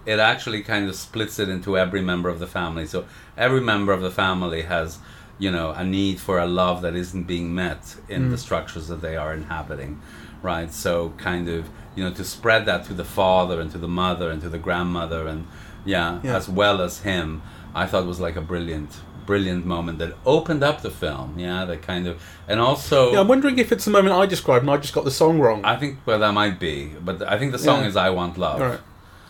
[0.05, 2.85] it actually kind of splits it into every member of the family.
[2.85, 3.05] So
[3.37, 4.99] every member of the family has,
[5.37, 8.39] you know, a need for a love that isn't being met in the mm.
[8.39, 10.01] structures that they are inhabiting,
[10.41, 10.71] right?
[10.73, 14.31] So kind of, you know, to spread that to the father and to the mother
[14.31, 15.45] and to the grandmother and
[15.83, 16.37] yeah, Yeah.
[16.37, 17.41] as well as him,
[17.75, 21.37] I thought was like a brilliant, brilliant moment that opened up the film.
[21.39, 23.11] Yeah, that kind of, and also.
[23.13, 25.39] Yeah, I'm wondering if it's the moment I described and I just got the song
[25.39, 25.63] wrong.
[25.65, 27.87] I think well that might be, but I think the song Yeah.
[27.89, 28.79] is "I Want Love." All right.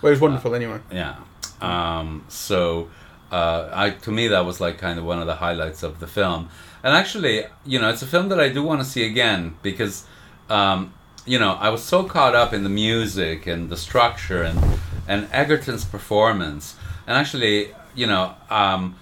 [0.01, 0.79] Well, it was wonderful anyway.
[0.91, 1.15] Yeah.
[1.62, 2.89] Um, so,
[3.32, 6.08] uh, I to me that was like kind of one of the highlights of the
[6.08, 6.49] film.
[6.84, 10.06] And actually, you know, it's a film that I do want to see again because,
[10.49, 10.93] um,
[11.25, 14.60] you know, I was so caught up in the music and the structure and
[15.08, 16.75] and Egerton's performance.
[17.08, 18.95] And actually, you know, um,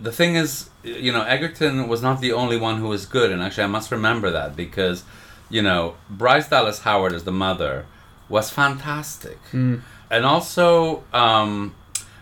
[0.00, 3.42] the thing is, you know, Egerton was not the only one who was good, and
[3.42, 5.04] actually, I must remember that because,
[5.50, 7.86] you know, Bryce Dallas Howard as the mother
[8.28, 9.80] was fantastic, Mm.
[10.10, 11.74] and also, um,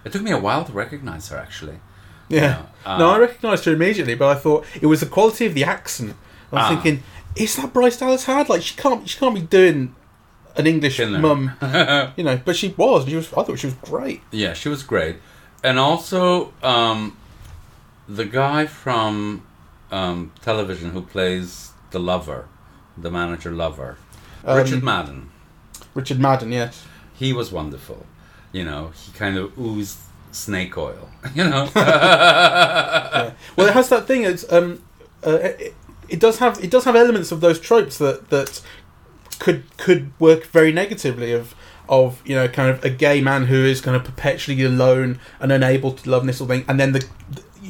[0.04, 1.36] it took me a while to recognize her.
[1.36, 1.78] Actually,
[2.28, 2.62] Yeah.
[2.84, 5.64] uh, no, I recognised her immediately, but I thought it was the quality of the
[5.64, 6.14] accent.
[6.52, 6.68] I was Ah.
[6.68, 7.02] thinking,
[7.34, 8.48] is that Bryce Dallas Howard?
[8.48, 9.94] Like she can't, she can't be doing
[10.56, 11.52] an English mum,
[12.16, 12.40] you know.
[12.44, 13.06] But she was.
[13.08, 13.26] She was.
[13.36, 14.22] I thought she was great.
[14.30, 15.16] yeah, she was great,
[15.62, 17.16] and also um,
[18.08, 19.46] the guy from
[19.90, 22.48] um, television who plays the lover,
[22.96, 23.96] the manager lover,
[24.44, 25.30] Um, Richard Madden.
[25.94, 26.84] Richard Madden, yes.
[27.14, 28.06] he was wonderful.
[28.52, 29.98] You know, he kind of oozed
[30.32, 31.08] snake oil.
[31.34, 33.32] You know, Yeah.
[33.56, 34.22] Well, it has that thing.
[34.24, 34.82] It's um,
[35.26, 35.74] uh, it,
[36.08, 38.62] it does have it does have elements of those tropes that that
[39.38, 41.54] could could work very negatively of
[41.88, 45.50] of you know kind of a gay man who is kind of perpetually alone and
[45.52, 47.06] unable to love and this sort of thing, and then the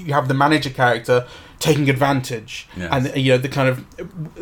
[0.07, 1.27] you have the manager character
[1.59, 2.89] taking advantage Yes.
[2.93, 3.85] and you know the kind of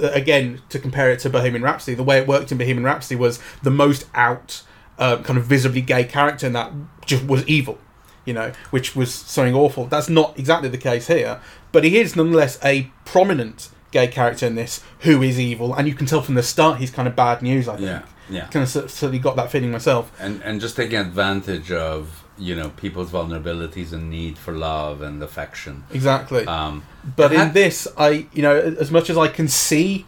[0.02, 3.38] again to compare it to Bohemian Rhapsody the way it worked in Bohemian Rhapsody was
[3.62, 4.62] the most out
[4.98, 6.72] uh, kind of visibly gay character and that
[7.06, 7.78] just was evil
[8.24, 9.84] you know, which was something awful.
[9.84, 14.54] That's not exactly the case here, but he is nonetheless a prominent gay character in
[14.54, 17.42] this who is evil, and you can tell from the start he's kind of bad
[17.42, 17.68] news.
[17.68, 17.86] I think.
[17.86, 18.02] yeah.
[18.30, 18.46] Yeah.
[18.46, 20.10] kind of certainly got that feeling myself.
[20.18, 25.22] and and just taking advantage of you know people's vulnerabilities and need for love and
[25.22, 25.84] affection.
[25.92, 26.46] Exactly.
[26.46, 26.82] Um,
[27.16, 30.06] But in this, I you know, as much as I can see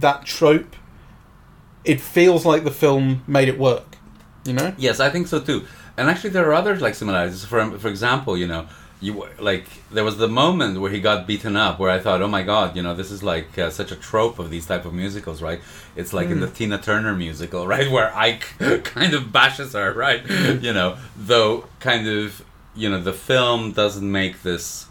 [0.00, 0.74] that trope,
[1.84, 3.96] it feels like the film made it work.
[4.44, 4.74] You know?
[4.78, 5.66] yes, I think so too.
[5.96, 7.44] And actually, there are other like similarities.
[7.44, 8.66] For for example, you know,
[9.00, 12.28] you like there was the moment where he got beaten up, where I thought, oh
[12.28, 14.94] my god, you know, this is like uh, such a trope of these type of
[14.94, 15.60] musicals, right?
[15.94, 18.46] It's like in the Tina Turner musical, right, where Ike
[18.84, 20.22] kind of bashes her, right?
[20.62, 22.42] you know, though kind of
[22.74, 24.86] you know the film doesn't make this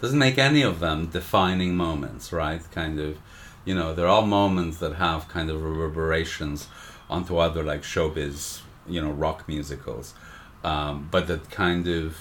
[0.00, 2.62] doesn't make any of them defining moments, right?
[2.72, 3.18] Kind of,
[3.64, 6.68] you know, they're all moments that have kind of reverberations
[7.08, 10.14] onto other like showbiz, you know, rock musicals,
[10.62, 12.16] um, but that kind of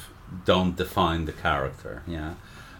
[0.45, 2.33] don't define the character, yeah,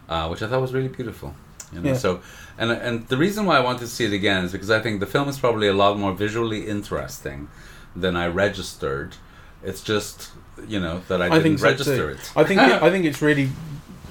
[0.10, 1.36] uh, which I thought was really beautiful.
[1.72, 1.98] You know, Yeah.
[1.98, 2.22] so
[2.58, 5.00] and and the reason why I want to see it again is because I think
[5.00, 7.48] the film is probably a lot more visually interesting
[7.96, 9.16] than I registered.
[9.64, 10.32] It's just
[10.68, 12.20] you know that I I didn't so register too.
[12.20, 12.32] it.
[12.36, 13.50] I think it, I think it's really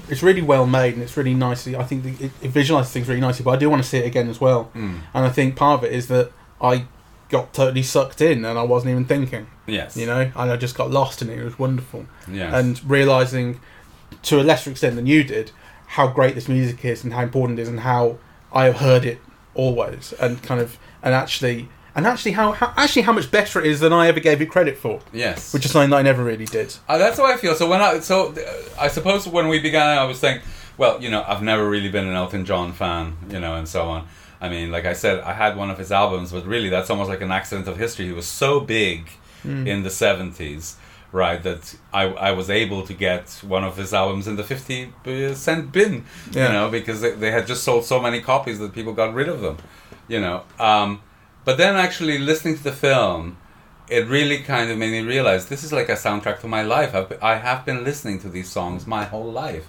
[0.09, 1.77] it's really well made and it's really nicely.
[1.77, 3.45] I think the, it, it visualizes things really nicely.
[3.45, 4.71] But I do want to see it again as well.
[4.75, 5.01] Mm.
[5.15, 6.87] And I think part of it is that I
[7.29, 9.47] got totally sucked in and I wasn't even thinking.
[9.67, 11.39] Yes, You know, and I just got lost in it.
[11.39, 12.07] It was wonderful.
[12.29, 12.53] yes.
[12.53, 13.61] And realizing,
[14.25, 15.53] to a lesser extent than you did,
[15.87, 18.19] how great this music is and how important it is and how
[18.53, 19.19] I have heard it
[19.55, 23.67] always and kind of and actually and actually how, how actually how much better it
[23.67, 26.25] is than I ever gave it credit for, yes, which is something that I never
[26.25, 26.75] really did.
[26.89, 27.55] Uh, that's how I feel.
[27.55, 30.41] So when I so uh, I suppose when we began, I was saying,
[30.79, 33.89] well, you know, I've never really been an Elton John fan, you know, and so
[33.89, 34.09] on.
[34.41, 37.11] I mean, like I said, I had one of his albums, but really, that's almost
[37.11, 38.07] like an accident of history.
[38.07, 39.11] He was so big
[39.45, 40.77] in the seventies,
[41.13, 44.93] right, that I I was able to get one of his albums in the fifty
[45.07, 46.47] uh, cent bin, Yeah.
[46.47, 49.29] you know, because they, they had just sold so many copies that people got rid
[49.29, 49.57] of them,
[50.09, 50.43] you know.
[50.59, 51.01] Um,
[51.45, 53.37] but then actually listening to the film
[53.89, 56.95] it really kind of made me realize this is like a soundtrack to my life.
[56.95, 59.67] I've, I have been listening to these songs my whole life,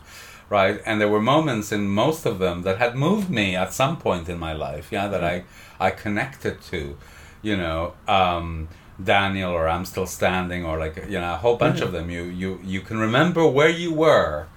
[0.50, 0.80] right?
[0.86, 4.30] And there were moments in most of them that had moved me at some point
[4.30, 5.44] in my life, yeah, that I,
[5.78, 6.96] I connected to,
[7.42, 8.70] you know, um,
[9.02, 12.10] Daniel or I'm Still Standing or like, you know, a whole bunch of them.
[12.10, 14.48] You, you, you can remember where you were,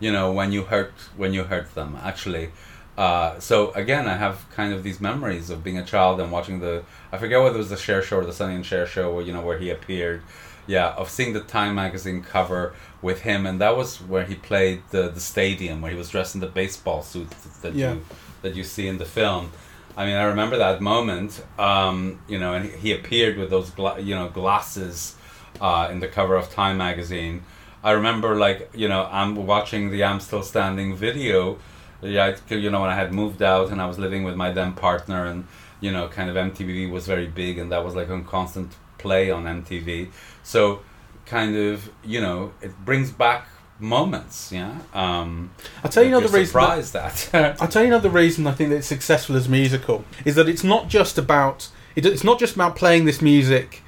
[0.00, 2.50] you know, when you heard, when you heard them, actually.
[2.96, 6.60] Uh, so again, I have kind of these memories of being a child and watching
[6.60, 6.84] the.
[7.10, 9.24] I forget whether it was the Cher show or the Sonny and Cher show, where
[9.24, 10.22] you know where he appeared.
[10.66, 14.82] Yeah, of seeing the Time magazine cover with him, and that was where he played
[14.90, 17.28] the the stadium, where he was dressed in the baseball suit
[17.62, 17.94] that Yeah.
[17.94, 18.04] you
[18.42, 19.50] that you see in the film.
[19.96, 21.44] I mean, I remember that moment.
[21.58, 25.14] Um, you know, and he, appeared with those gla- you know glasses
[25.60, 27.44] uh, in the cover of Time magazine.
[27.82, 31.58] I remember like you know I'm watching the I'm Still Standing video.
[32.02, 34.72] Yeah, you know when I had moved out and I was living with my then
[34.72, 35.46] partner, and
[35.80, 39.30] you know kind of MTV was very big, and that was like on constant play
[39.30, 40.10] on MTV.
[40.42, 40.80] So
[41.26, 43.46] kind of you know it brings back
[43.78, 44.50] moments.
[44.52, 44.78] Yeah.
[44.92, 45.50] Um,
[45.82, 46.58] I'll tell you another reason.
[46.60, 47.56] That, Surprised that.
[47.60, 50.48] I'll tell you another reason I think that it's successful as a musical is that
[50.48, 53.82] it's not just about it, it's not just about playing this music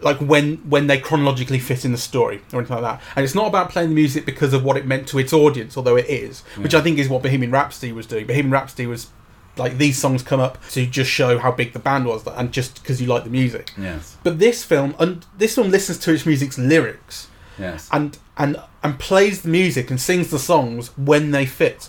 [0.00, 3.34] like when when they chronologically fit in the story or anything like that, and it's
[3.34, 6.06] not about playing the music because of what it meant to its audience, although it
[6.08, 6.80] is, which Yeah.
[6.80, 8.26] I think is what Bohemian Rhapsody was doing.
[8.26, 9.08] Bohemian Rhapsody was
[9.56, 12.82] like these songs come up to just show how big the band was, and just
[12.82, 13.72] because you like the music.
[13.78, 14.16] yes.
[14.24, 17.88] But this film, and this film listens to its music's lyrics Yes.
[17.92, 21.88] and and and plays the music and sings the songs when they fit.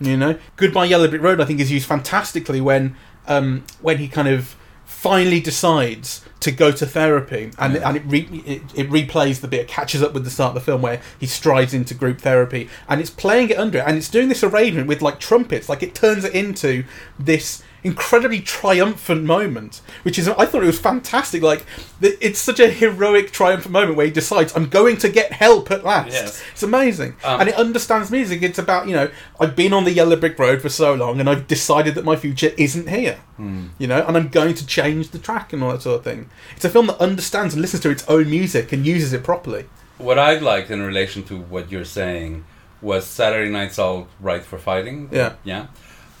[0.00, 4.08] You know, Goodbye Yellow Brick Road I think is used fantastically when um, when he
[4.08, 7.88] kind of finally decides to go to therapy and Yeah.
[7.88, 10.54] and it, re- it it replays the bit it catches up with the start of
[10.54, 13.96] the film where he strides into group therapy and it's playing it under it and
[13.96, 16.84] it's doing this arrangement with like trumpets like it turns it into
[17.18, 21.64] this incredibly triumphant moment which is I thought it was fantastic like
[22.00, 25.84] it's such a heroic triumphant moment where he decides I'm going to get help at
[25.84, 26.42] last Yes.
[26.52, 29.92] it's amazing Um, and it understands music it's about you know I've been on the
[29.92, 33.66] yellow brick road for so long and I've decided that my future isn't here Hmm.
[33.78, 36.30] you know and I'm going to change the track and all that sort of thing
[36.56, 39.66] it's a film that understands and listens to its own music and uses it properly
[39.98, 42.44] what I liked in relation to what you're saying
[42.80, 45.08] was Saturday Night's All Right for Fighting.
[45.12, 45.34] Yeah.
[45.44, 45.66] Yeah.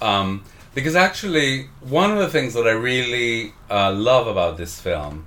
[0.00, 0.44] Um,
[0.74, 5.26] because actually, one of the things that I really uh, love about this film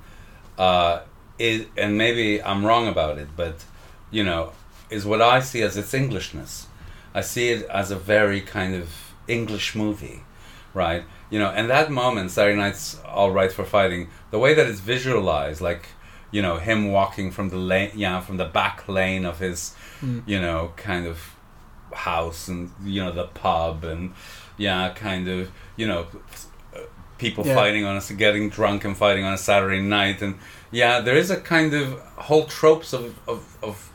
[0.57, 1.01] uh,
[1.39, 3.63] is, and maybe I'm wrong about it, but
[4.11, 4.51] you know,
[4.89, 6.67] is what I see as its Englishness.
[7.13, 8.89] I see it as a very kind of
[9.27, 10.23] English movie,
[10.73, 11.03] right?
[11.29, 14.79] You know, and that moment, Saturday Night's All Right for Fighting, the way that it's
[14.79, 15.87] visualized, like
[16.29, 19.73] you know, him walking from the lane, yeah, from the back lane of his,
[20.25, 21.36] you know, kind of
[21.97, 24.13] house and you know the pub and
[24.57, 26.07] yeah, kind of you know
[27.17, 27.55] people Yeah.
[27.55, 30.35] fighting on us, getting drunk and fighting on a Saturday night, and
[30.71, 33.91] yeah, there is a kind of whole tropes of of, of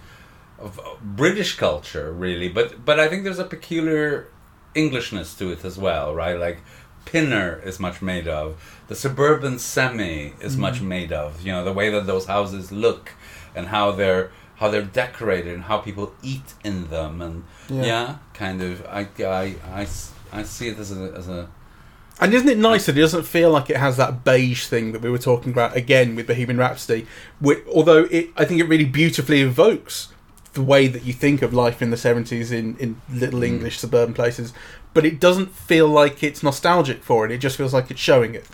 [0.58, 2.48] of uh, British culture, really.
[2.48, 4.28] But but I think there's a peculiar
[4.74, 6.38] Englishness to it as well, right?
[6.38, 6.62] Like
[7.04, 8.56] Pinner is much made of.
[8.88, 10.86] The suburban semi is much mm.
[10.86, 11.42] made of.
[11.44, 13.12] You know, the way that those houses look
[13.54, 14.30] and how they're
[14.62, 17.84] how they're decorated and how people eat in them and Yeah.
[17.90, 18.86] yeah, kind of.
[18.98, 19.02] I,
[19.40, 19.44] I,
[19.80, 19.86] I,
[20.38, 21.48] I see it as a as a
[22.20, 25.02] And isn't it nice that it doesn't feel like it has that beige thing that
[25.02, 27.06] we were talking about again with Bohemian Rhapsody?
[27.40, 30.08] Whi- although it, I think it really beautifully evokes
[30.54, 32.90] the way that you think of life in the seventies in in
[33.22, 33.46] little Mm.
[33.52, 34.52] English suburban places,
[34.94, 37.30] but it doesn't feel like it's nostalgic for it.
[37.32, 38.46] It just feels like it's showing it.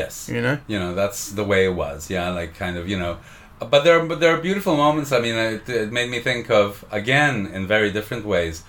[0.00, 0.28] yes.
[0.34, 0.56] You know?
[0.72, 3.14] you know that's the way it was yeah like kind of you know
[3.70, 6.84] but there but there are beautiful moments i mean it, it made me think of
[6.90, 8.62] again in very different ways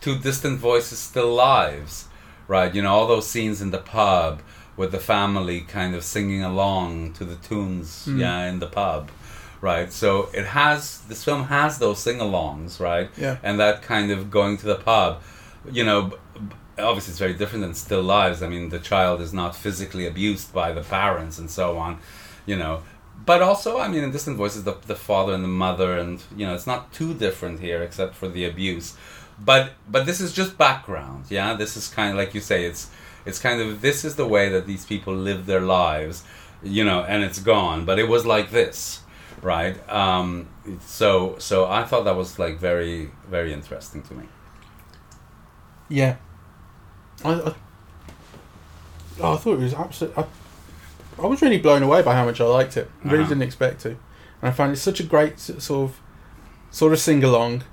[0.00, 2.06] two distant voices still lives
[2.46, 2.74] right?
[2.74, 4.40] You know all those scenes in the pub
[4.76, 8.20] with the family kind of singing along to the tunes Mm.
[8.20, 9.10] yeah in the pub
[9.60, 9.92] right?
[9.92, 13.10] So it has this film has those sing-alongs right?
[13.18, 13.36] Yeah.
[13.42, 15.20] and that kind of going to the pub
[15.70, 16.00] you know
[16.78, 18.42] obviously it's very different than still lives.
[18.42, 21.98] I mean the child is not physically abused by the parents and so on
[22.46, 22.82] you know
[23.24, 26.46] but also i mean in distant voices the, the father and the mother and you
[26.46, 28.96] know it's not too different here except for the abuse
[29.44, 32.90] but but this is just background yeah this is kind of like you say it's
[33.26, 36.24] it's kind of this is the way that these people live their lives
[36.62, 39.00] you know and it's gone but it was like this
[39.42, 40.48] right um
[40.80, 44.24] so so i thought that was like very very interesting to me
[45.88, 46.16] Yeah.
[47.24, 47.54] I, I,
[49.20, 50.22] oh, I thought it was absolutely.
[50.22, 50.26] I,
[51.20, 52.90] I was really blown away by how much I liked it.
[53.04, 53.28] Really Uh-huh.
[53.28, 53.98] didn't expect to, and
[54.42, 56.00] I found it such a great sort of,
[56.70, 57.64] sort of sing along,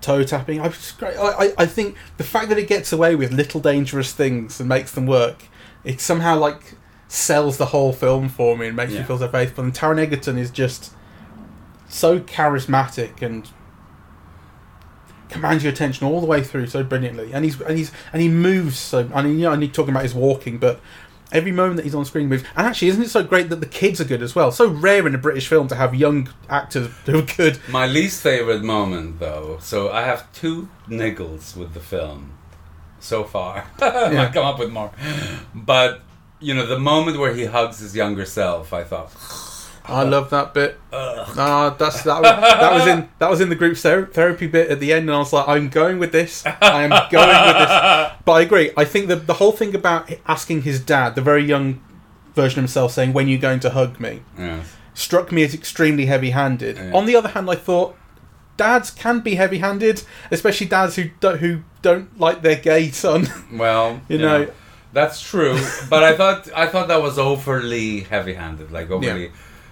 [0.00, 0.60] toe tapping.
[0.60, 0.72] I.
[1.02, 4.92] I, I, think the fact that it gets away with little dangerous things and makes
[4.92, 5.44] them work,
[5.84, 6.74] it somehow like
[7.08, 9.64] sells the whole film for me and makes me feel so faithful.
[9.64, 10.92] And Taron Egerton is just
[11.88, 13.48] so charismatic and
[15.30, 17.32] commands your attention all the way through so brilliantly.
[17.32, 19.10] And he's and he's and he moves so.
[19.14, 20.80] I mean, you know, I need talking about his walking, but
[21.32, 22.44] every moment that he's on screen moves.
[22.56, 24.50] And actually, isn't it so great that the kids are good as well?
[24.50, 27.58] So rare in a British film to have young actors who are good.
[27.68, 32.32] My least favorite moment, though, so I have two niggles with the film
[33.00, 33.66] so far.
[33.80, 34.90] I might come up with more,
[35.54, 36.02] but
[36.40, 39.12] you know, the moment where he hugs his younger self, I thought,
[39.88, 40.78] I love that bit.
[40.92, 42.20] Ah, that's that.
[42.22, 45.08] Was, that was in that was in the group ther- therapy bit at the end,
[45.08, 46.44] and I was like, I'm going with this.
[46.46, 48.12] I am going with this.
[48.24, 48.70] But I agree.
[48.76, 51.80] I think the the whole thing about asking his dad, the very young
[52.34, 54.62] version of himself, saying, "When are you going to hug me?" yeah,
[54.94, 56.76] struck me as extremely heavy-handed.
[56.76, 56.92] Yeah.
[56.92, 57.96] On the other hand, I thought
[58.58, 63.28] dads can be heavy-handed, especially dads who don't, who don't like their gay son.
[63.52, 64.48] well, You know.
[64.92, 65.56] that's true.
[65.88, 69.30] but I thought I thought that was overly heavy-handed, like overly.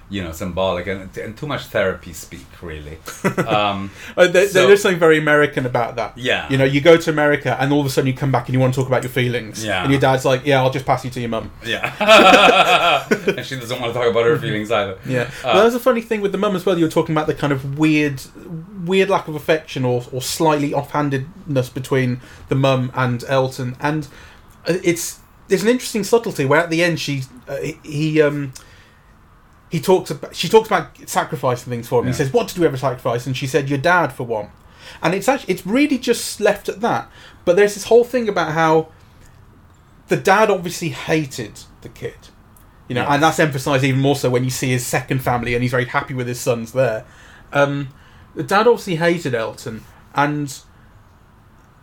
[0.08, 2.98] You know, symbolic and, and too much therapy speak, really.
[3.46, 6.16] Um, Uh, there, So- there's something very American about that.
[6.16, 6.48] Yeah.
[6.48, 8.54] You know, you go to America and all of a sudden you come back and
[8.54, 9.64] you want to talk about your feelings.
[9.64, 9.82] Yeah.
[9.82, 13.58] And your dad's like, "Yeah, I'll just pass you to your mum." yeah, and she
[13.58, 14.96] doesn't want to talk about her feelings either.
[15.06, 15.22] Yeah.
[15.42, 16.78] Uh, well, there's a funny thing with the mum as well.
[16.78, 18.22] You were talking about the kind of weird,
[18.84, 24.06] weird lack of affection or, or slightly offhandedness between the mum and Elton, and
[24.68, 28.52] uh, it's there's an interesting subtlety where at the end she uh, he- he um
[29.70, 32.06] he talks about she talks about sacrificing things for him.
[32.06, 32.12] Yeah.
[32.12, 34.48] He says, "What did you ever sacrifice?" And she said, "Your dad for one."
[35.02, 37.10] And it's actually it's really just left at that.
[37.44, 38.88] But there's this whole thing about how
[40.08, 42.16] the dad obviously hated the kid.
[42.88, 43.10] You know, Yes.
[43.14, 45.86] and that's emphasised even more so when you see his second family and he's very
[45.86, 47.04] happy with his sons there.
[47.52, 47.88] Um,
[48.36, 49.82] the dad obviously hated Elton,
[50.14, 50.56] and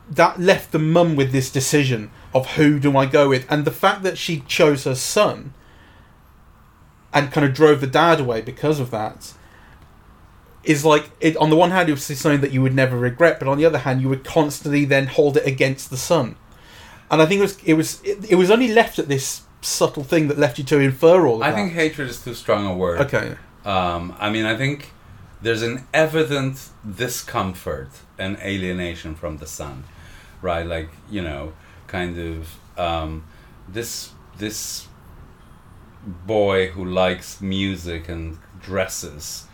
[0.10, 3.72] that left the mum with this decision of who do I go with, and the
[3.72, 5.54] fact that she chose her son
[7.14, 9.34] and kind of drove the dad away because of that
[10.64, 13.40] is like it, on the one hand it was something that you would never regret,
[13.40, 16.36] but on the other hand you would constantly then hold it against the son.
[17.12, 20.04] And I think it was it was it, it was only left at this subtle
[20.04, 21.56] thing that left you to infer all of I that.
[21.58, 23.02] think hatred is too strong a word.
[23.02, 23.36] okay.
[23.66, 24.92] Um, I mean, I think
[25.42, 29.84] there's an evident discomfort and alienation from the son,
[30.42, 30.66] right?
[30.66, 31.54] Like you know,
[31.88, 33.26] kind of um,
[33.68, 34.88] this this
[36.06, 39.46] boy who likes music and dresses,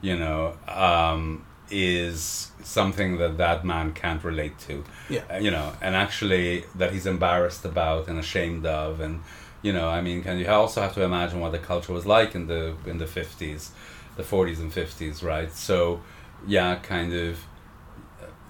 [0.00, 4.84] you know, um, is something that that man can't relate to.
[5.08, 5.38] Yeah.
[5.38, 9.22] You know, and actually that he's embarrassed about and ashamed of, and
[9.62, 12.34] you know, I mean, can you also have to imagine what the culture was like
[12.34, 13.72] in the in the fifties,
[14.16, 15.52] the forties and fifties, right?
[15.52, 16.02] So,
[16.46, 17.38] yeah, kind of,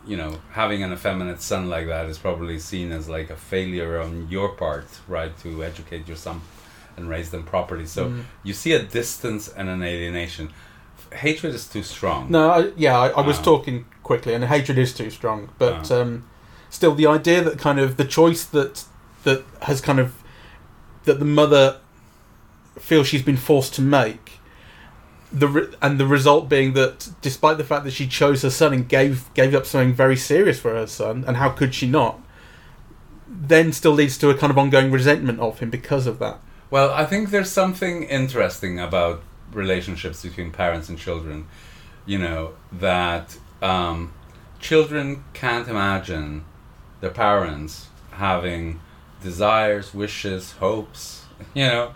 [0.07, 4.01] you know, having an effeminate son like that is probably seen as like a failure
[4.01, 6.41] on your part, right, to educate your son
[6.97, 7.87] and raise them properly.
[7.87, 8.23] So Mm.
[8.45, 10.51] you see a distance and an alienation.
[11.13, 12.31] Hatred is too strong.
[12.31, 13.43] No, I, yeah, I, I was Ah.
[13.43, 15.51] talking quickly, and hatred is too strong.
[15.59, 16.01] But Ah.
[16.01, 16.25] um,
[16.71, 18.85] still, the idea that kind of the choice that
[19.25, 20.15] that has kind of
[21.05, 21.77] that the mother
[22.79, 24.41] feels she's been forced to make,
[25.33, 28.73] the re- and the result being that despite the fact that she chose her son
[28.73, 32.19] and gave gave up something very serious for her son, and how could she not?
[33.29, 36.39] Then still leads to a kind of ongoing resentment of him because of that.
[36.73, 41.47] Well, I think there's something interesting about relationships between parents and children.
[42.07, 44.15] You know, that um,
[44.59, 46.47] children can't imagine
[47.03, 48.81] their parents having
[49.23, 51.93] desires, wishes, hopes, you know,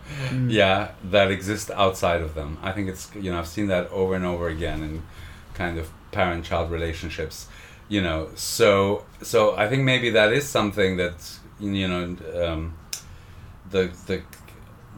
[0.46, 2.58] yeah, that exist outside of them.
[2.60, 5.02] I think it's, you know, I've seen that over and over again in
[5.54, 7.46] kind of parent child relationships.
[7.88, 11.14] You know, so so I think maybe that is something that
[11.58, 12.76] you know um,
[13.70, 14.20] the the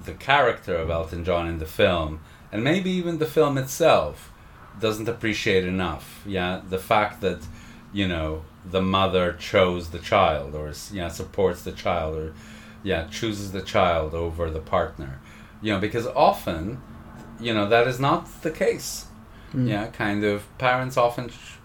[0.08, 4.32] the character of Elton John in the film, and maybe even the film itself,
[4.80, 6.22] doesn't appreciate enough.
[6.26, 7.40] Yeah, the fact that
[7.92, 12.34] you know the mother chose the child, or yeah supports the child, or
[12.82, 15.20] yeah chooses the child over the partner.
[15.60, 16.80] You know, because often,
[17.38, 19.06] you know, that is not the case.
[19.52, 19.68] Mm.
[19.68, 21.58] Yeah, kind of parents often ch-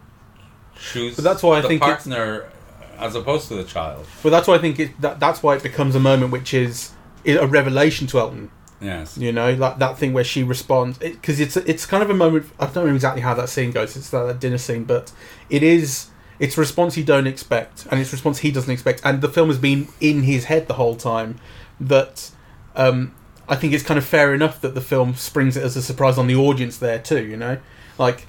[0.76, 2.50] choose But that's why I the think partner
[2.98, 4.06] as opposed to the child.
[4.22, 6.92] But that's why I think it, that that's why it becomes a moment which is
[7.26, 8.52] a revelation to Elton.
[8.82, 9.18] Yes.
[9.18, 12.48] You know, like that thing where she responds because it's it's kind of a moment.
[12.60, 13.96] I don't know exactly how that scene goes.
[13.96, 15.12] It's that, that dinner scene, but
[15.50, 16.10] it is
[16.40, 19.02] it's a response you don't expect, and it's a response he doesn't expect.
[19.06, 21.40] And the film has been in his head the whole time.
[21.80, 22.32] That
[22.76, 23.16] um,
[23.48, 26.18] I think it's kind of fair enough that the film springs it as a surprise
[26.18, 27.26] on the audience there too.
[27.26, 27.60] You know,
[27.98, 28.28] like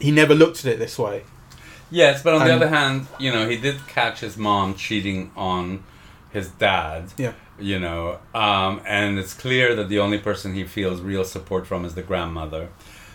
[0.00, 1.22] he never looked at it this way.
[1.92, 5.84] Yes, but on the other hand, you know, he did catch his mom cheating on
[6.32, 7.12] his dad.
[7.18, 7.34] Yeah.
[7.62, 11.84] You know, um, and it's clear that the only person he feels real support from
[11.84, 12.68] is the grandmother.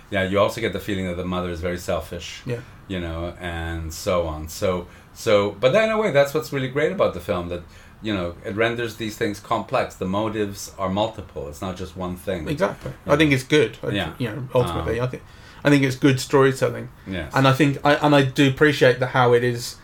[0.10, 2.42] Yeah, you also get the feeling that the mother is very selfish.
[2.46, 2.62] Yeah.
[2.88, 4.48] You know, and so on.
[4.48, 7.64] So, so, but then in a way, that's what's really great about the film that
[8.02, 9.96] you know it renders these things complex.
[9.96, 11.50] The motives are multiple.
[11.50, 12.48] It's not just one thing.
[12.48, 12.94] Exactly.
[13.06, 13.14] Yeah.
[13.14, 13.78] I think it's good.
[13.84, 14.14] I- Yeah.
[14.18, 15.24] You know, ultimately, Um, I think
[15.66, 16.88] I think it's good storytelling.
[17.06, 17.34] Yes.
[17.36, 19.76] and I think I and I do appreciate the how it is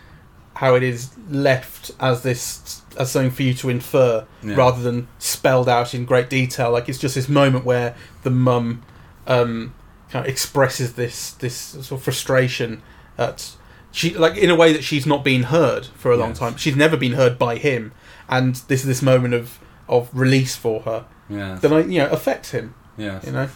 [0.54, 4.54] how it is left as this as something for you to infer Yeah.
[4.56, 6.70] rather than spelled out in great detail.
[6.70, 8.82] Like it's just this moment where the mum
[9.26, 9.74] um,
[10.10, 12.82] kind of expresses this this sort of frustration
[13.18, 13.52] at
[13.92, 16.56] she like in a way that she's not been heard for a long time.
[16.56, 17.92] She's never been heard by him,
[18.28, 21.60] and this is this moment of of release for her yes.
[21.60, 22.74] that I you know affects him.
[22.96, 23.24] yes.
[23.26, 23.48] You know,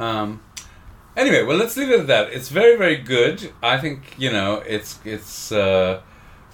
[0.00, 0.40] Um,
[1.16, 2.32] anyway, well, let's leave it at that.
[2.32, 3.52] It's very, very good.
[3.62, 6.00] I think you know, it's it's uh,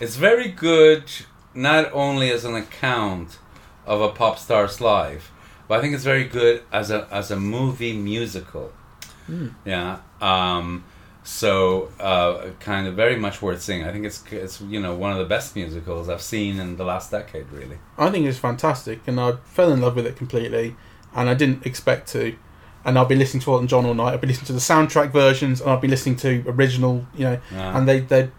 [0.01, 1.05] it's very good.
[1.55, 3.39] Not only as an account
[3.87, 5.33] of a pop star's life,
[5.67, 8.73] but I think it's very good as a as a movie musical.
[9.29, 9.55] Mm.
[9.65, 9.99] Yeah.
[10.21, 10.85] Um,
[11.23, 13.85] so uh, kind of very much worth seeing.
[13.85, 16.85] I think it's it's you know one of the best musicals I've seen in the
[16.85, 17.51] last decade.
[17.53, 17.79] Really.
[17.99, 20.77] I think it's fantastic, and I fell in love with it completely,
[21.15, 22.37] and I didn't expect to.
[22.83, 24.15] And I've been listening to Elton John all night.
[24.15, 27.41] I've been listening to the soundtrack versions, and I've been listening to original, you know,
[27.53, 27.77] Yeah.
[27.77, 28.31] and they they.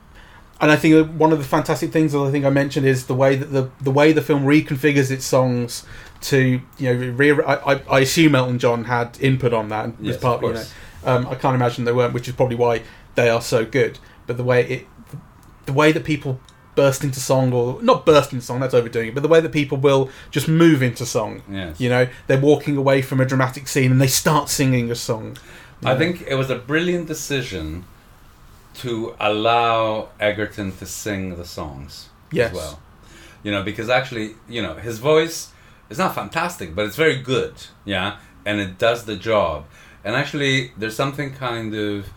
[0.62, 3.16] And I think one of the fantastic things that I think I mentioned is the
[3.16, 5.84] way that the the way the film reconfigures its songs
[6.22, 10.18] to you know re- I, I, assume Elton John had input on that and Yes,
[10.18, 10.64] of part you know.
[11.04, 12.84] Um, I can't imagine they weren't which is probably why
[13.16, 13.98] they are so good.
[14.28, 14.88] But the way it
[15.66, 16.40] the way that people
[16.76, 19.52] burst into song or not burst into song that's overdoing it but the way that
[19.52, 21.82] people will just move into song Yes.
[21.82, 22.08] you know.
[22.28, 25.38] They're walking away from a dramatic scene and they start singing a song.
[25.84, 27.86] I think it was a brilliant decision
[28.76, 32.52] to allow Egerton to sing the songs Yes.
[32.52, 32.80] as well.
[33.44, 35.52] You know, because actually, you know, his voice
[35.90, 37.54] is not fantastic, but it's very good.
[37.86, 39.66] Yeah, and it does the job.
[40.04, 42.10] And actually, there's something kind of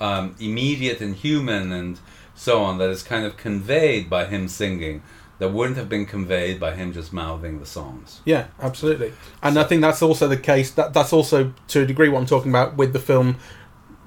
[0.00, 1.98] um, immediate and human and
[2.34, 5.02] so on that is kind of conveyed by him singing
[5.38, 8.20] that wouldn't have been conveyed by him just mouthing the songs.
[8.24, 9.12] Yeah, absolutely.
[9.42, 10.70] And I think that's also the case.
[10.72, 13.36] That that's also to a degree what I'm talking about with the film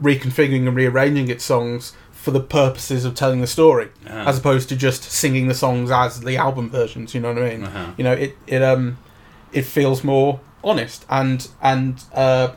[0.01, 4.25] reconfiguring and rearranging its songs for the purposes of telling the story, Ah.
[4.27, 7.13] as opposed to just singing the songs as the album versions.
[7.13, 7.63] You know what I mean?
[7.63, 7.91] Uh-huh.
[7.97, 8.97] You know, it it um
[9.53, 12.49] it feels more honest and and uh,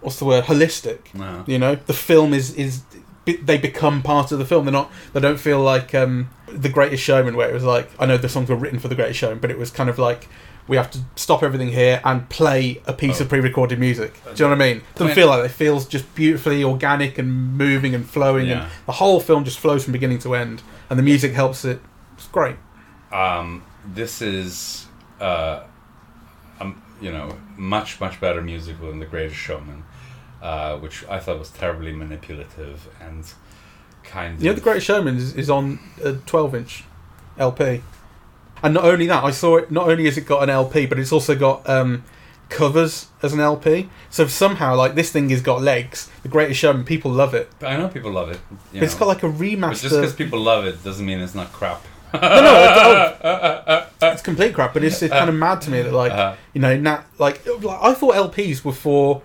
[0.00, 1.14] what's the word holistic.
[1.18, 1.42] Uh-huh.
[1.46, 2.82] You know, the film is is
[3.26, 4.66] they become part of the film.
[4.66, 4.90] They're not.
[5.14, 8.28] They don't feel like um, the Greatest Showman, where it was like I know the
[8.28, 10.28] songs were written for the Greatest Showman, but it was kind of like
[10.66, 13.24] we have to stop everything here and play a piece Oh.
[13.24, 14.14] of pre-recorded music.
[14.24, 14.82] Do you know what I mean?
[14.94, 15.46] Doesn't When- feel like that.
[15.46, 18.62] It feels just beautifully organic and moving and flowing, Yeah.
[18.62, 21.80] and the whole film just flows from beginning to end, and the music helps it.
[22.16, 22.56] It's great.
[23.12, 23.62] Um,
[23.94, 24.86] this is,
[25.20, 25.60] uh,
[26.60, 29.84] um, you know, much much better musical than The Greatest Showman,
[30.42, 33.24] uh, which I thought was terribly manipulative and
[34.02, 34.54] kind You know.
[34.54, 36.84] The Greatest Showman is, is on a 12-inch
[37.38, 37.82] LP,
[38.62, 39.70] and not only that, I saw it.
[39.70, 42.04] Not only has it got an LP, but it's also got um,
[42.48, 43.88] covers as an LP.
[44.10, 46.10] So somehow, like this thing has got legs.
[46.22, 47.50] The Greatest Showman, people love it.
[47.62, 48.40] I know people love it.
[48.72, 51.34] You But it's got like a But just because people love it doesn't mean it's
[51.34, 51.82] not crap.
[52.14, 54.72] no, no, it's complete crap.
[54.72, 57.44] But it's, it's kind of mad to me that like Uh, you know, na like,
[57.46, 59.22] like I thought LPs were for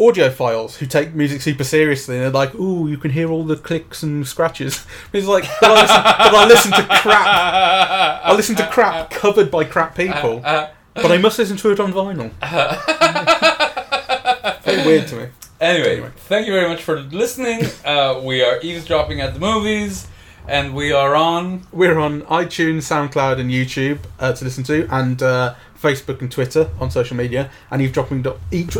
[0.00, 3.56] audiophiles who take music super seriously and they're like, "Ooh, you can hear all the
[3.56, 8.20] clicks and scratches." It's like, but I listen, but I listen to crap.
[8.24, 11.92] I listen to crap covered by crap people, but I must listen to it on
[11.92, 12.30] vinyl.
[14.64, 15.26] Very weird to me.
[15.60, 16.10] Anyway, Anyway.
[16.28, 17.60] thank you very much for listening.
[17.84, 20.06] Uh, we are eavesdropping at the movies,
[20.48, 21.66] and we are on.
[21.72, 26.70] We're on iTunes, SoundCloud, and YouTube uh, to listen to, and uh, Facebook and Twitter
[26.80, 27.50] on social media.
[27.70, 28.22] And eavesdropping.
[28.22, 28.76] Dot, eaves-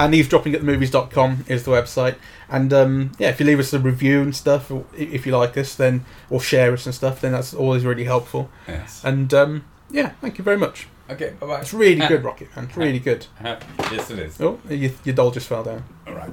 [0.00, 2.14] and eavesdropping at the movies.com is the website.
[2.48, 5.74] And um, yeah, if you leave us a review and stuff, if you like us,
[5.74, 8.48] then or share us and stuff, then that's always really helpful.
[8.68, 9.02] Yes.
[9.04, 10.86] And um, yeah, thank you very much.
[11.10, 11.34] Okay.
[11.40, 11.60] Bye bye.
[11.60, 12.66] It's really good, Rocket Man.
[12.66, 13.26] It's really good.
[13.42, 14.40] yes, it is.
[14.40, 15.82] Oh, your, your doll just fell down.
[16.06, 16.30] All right.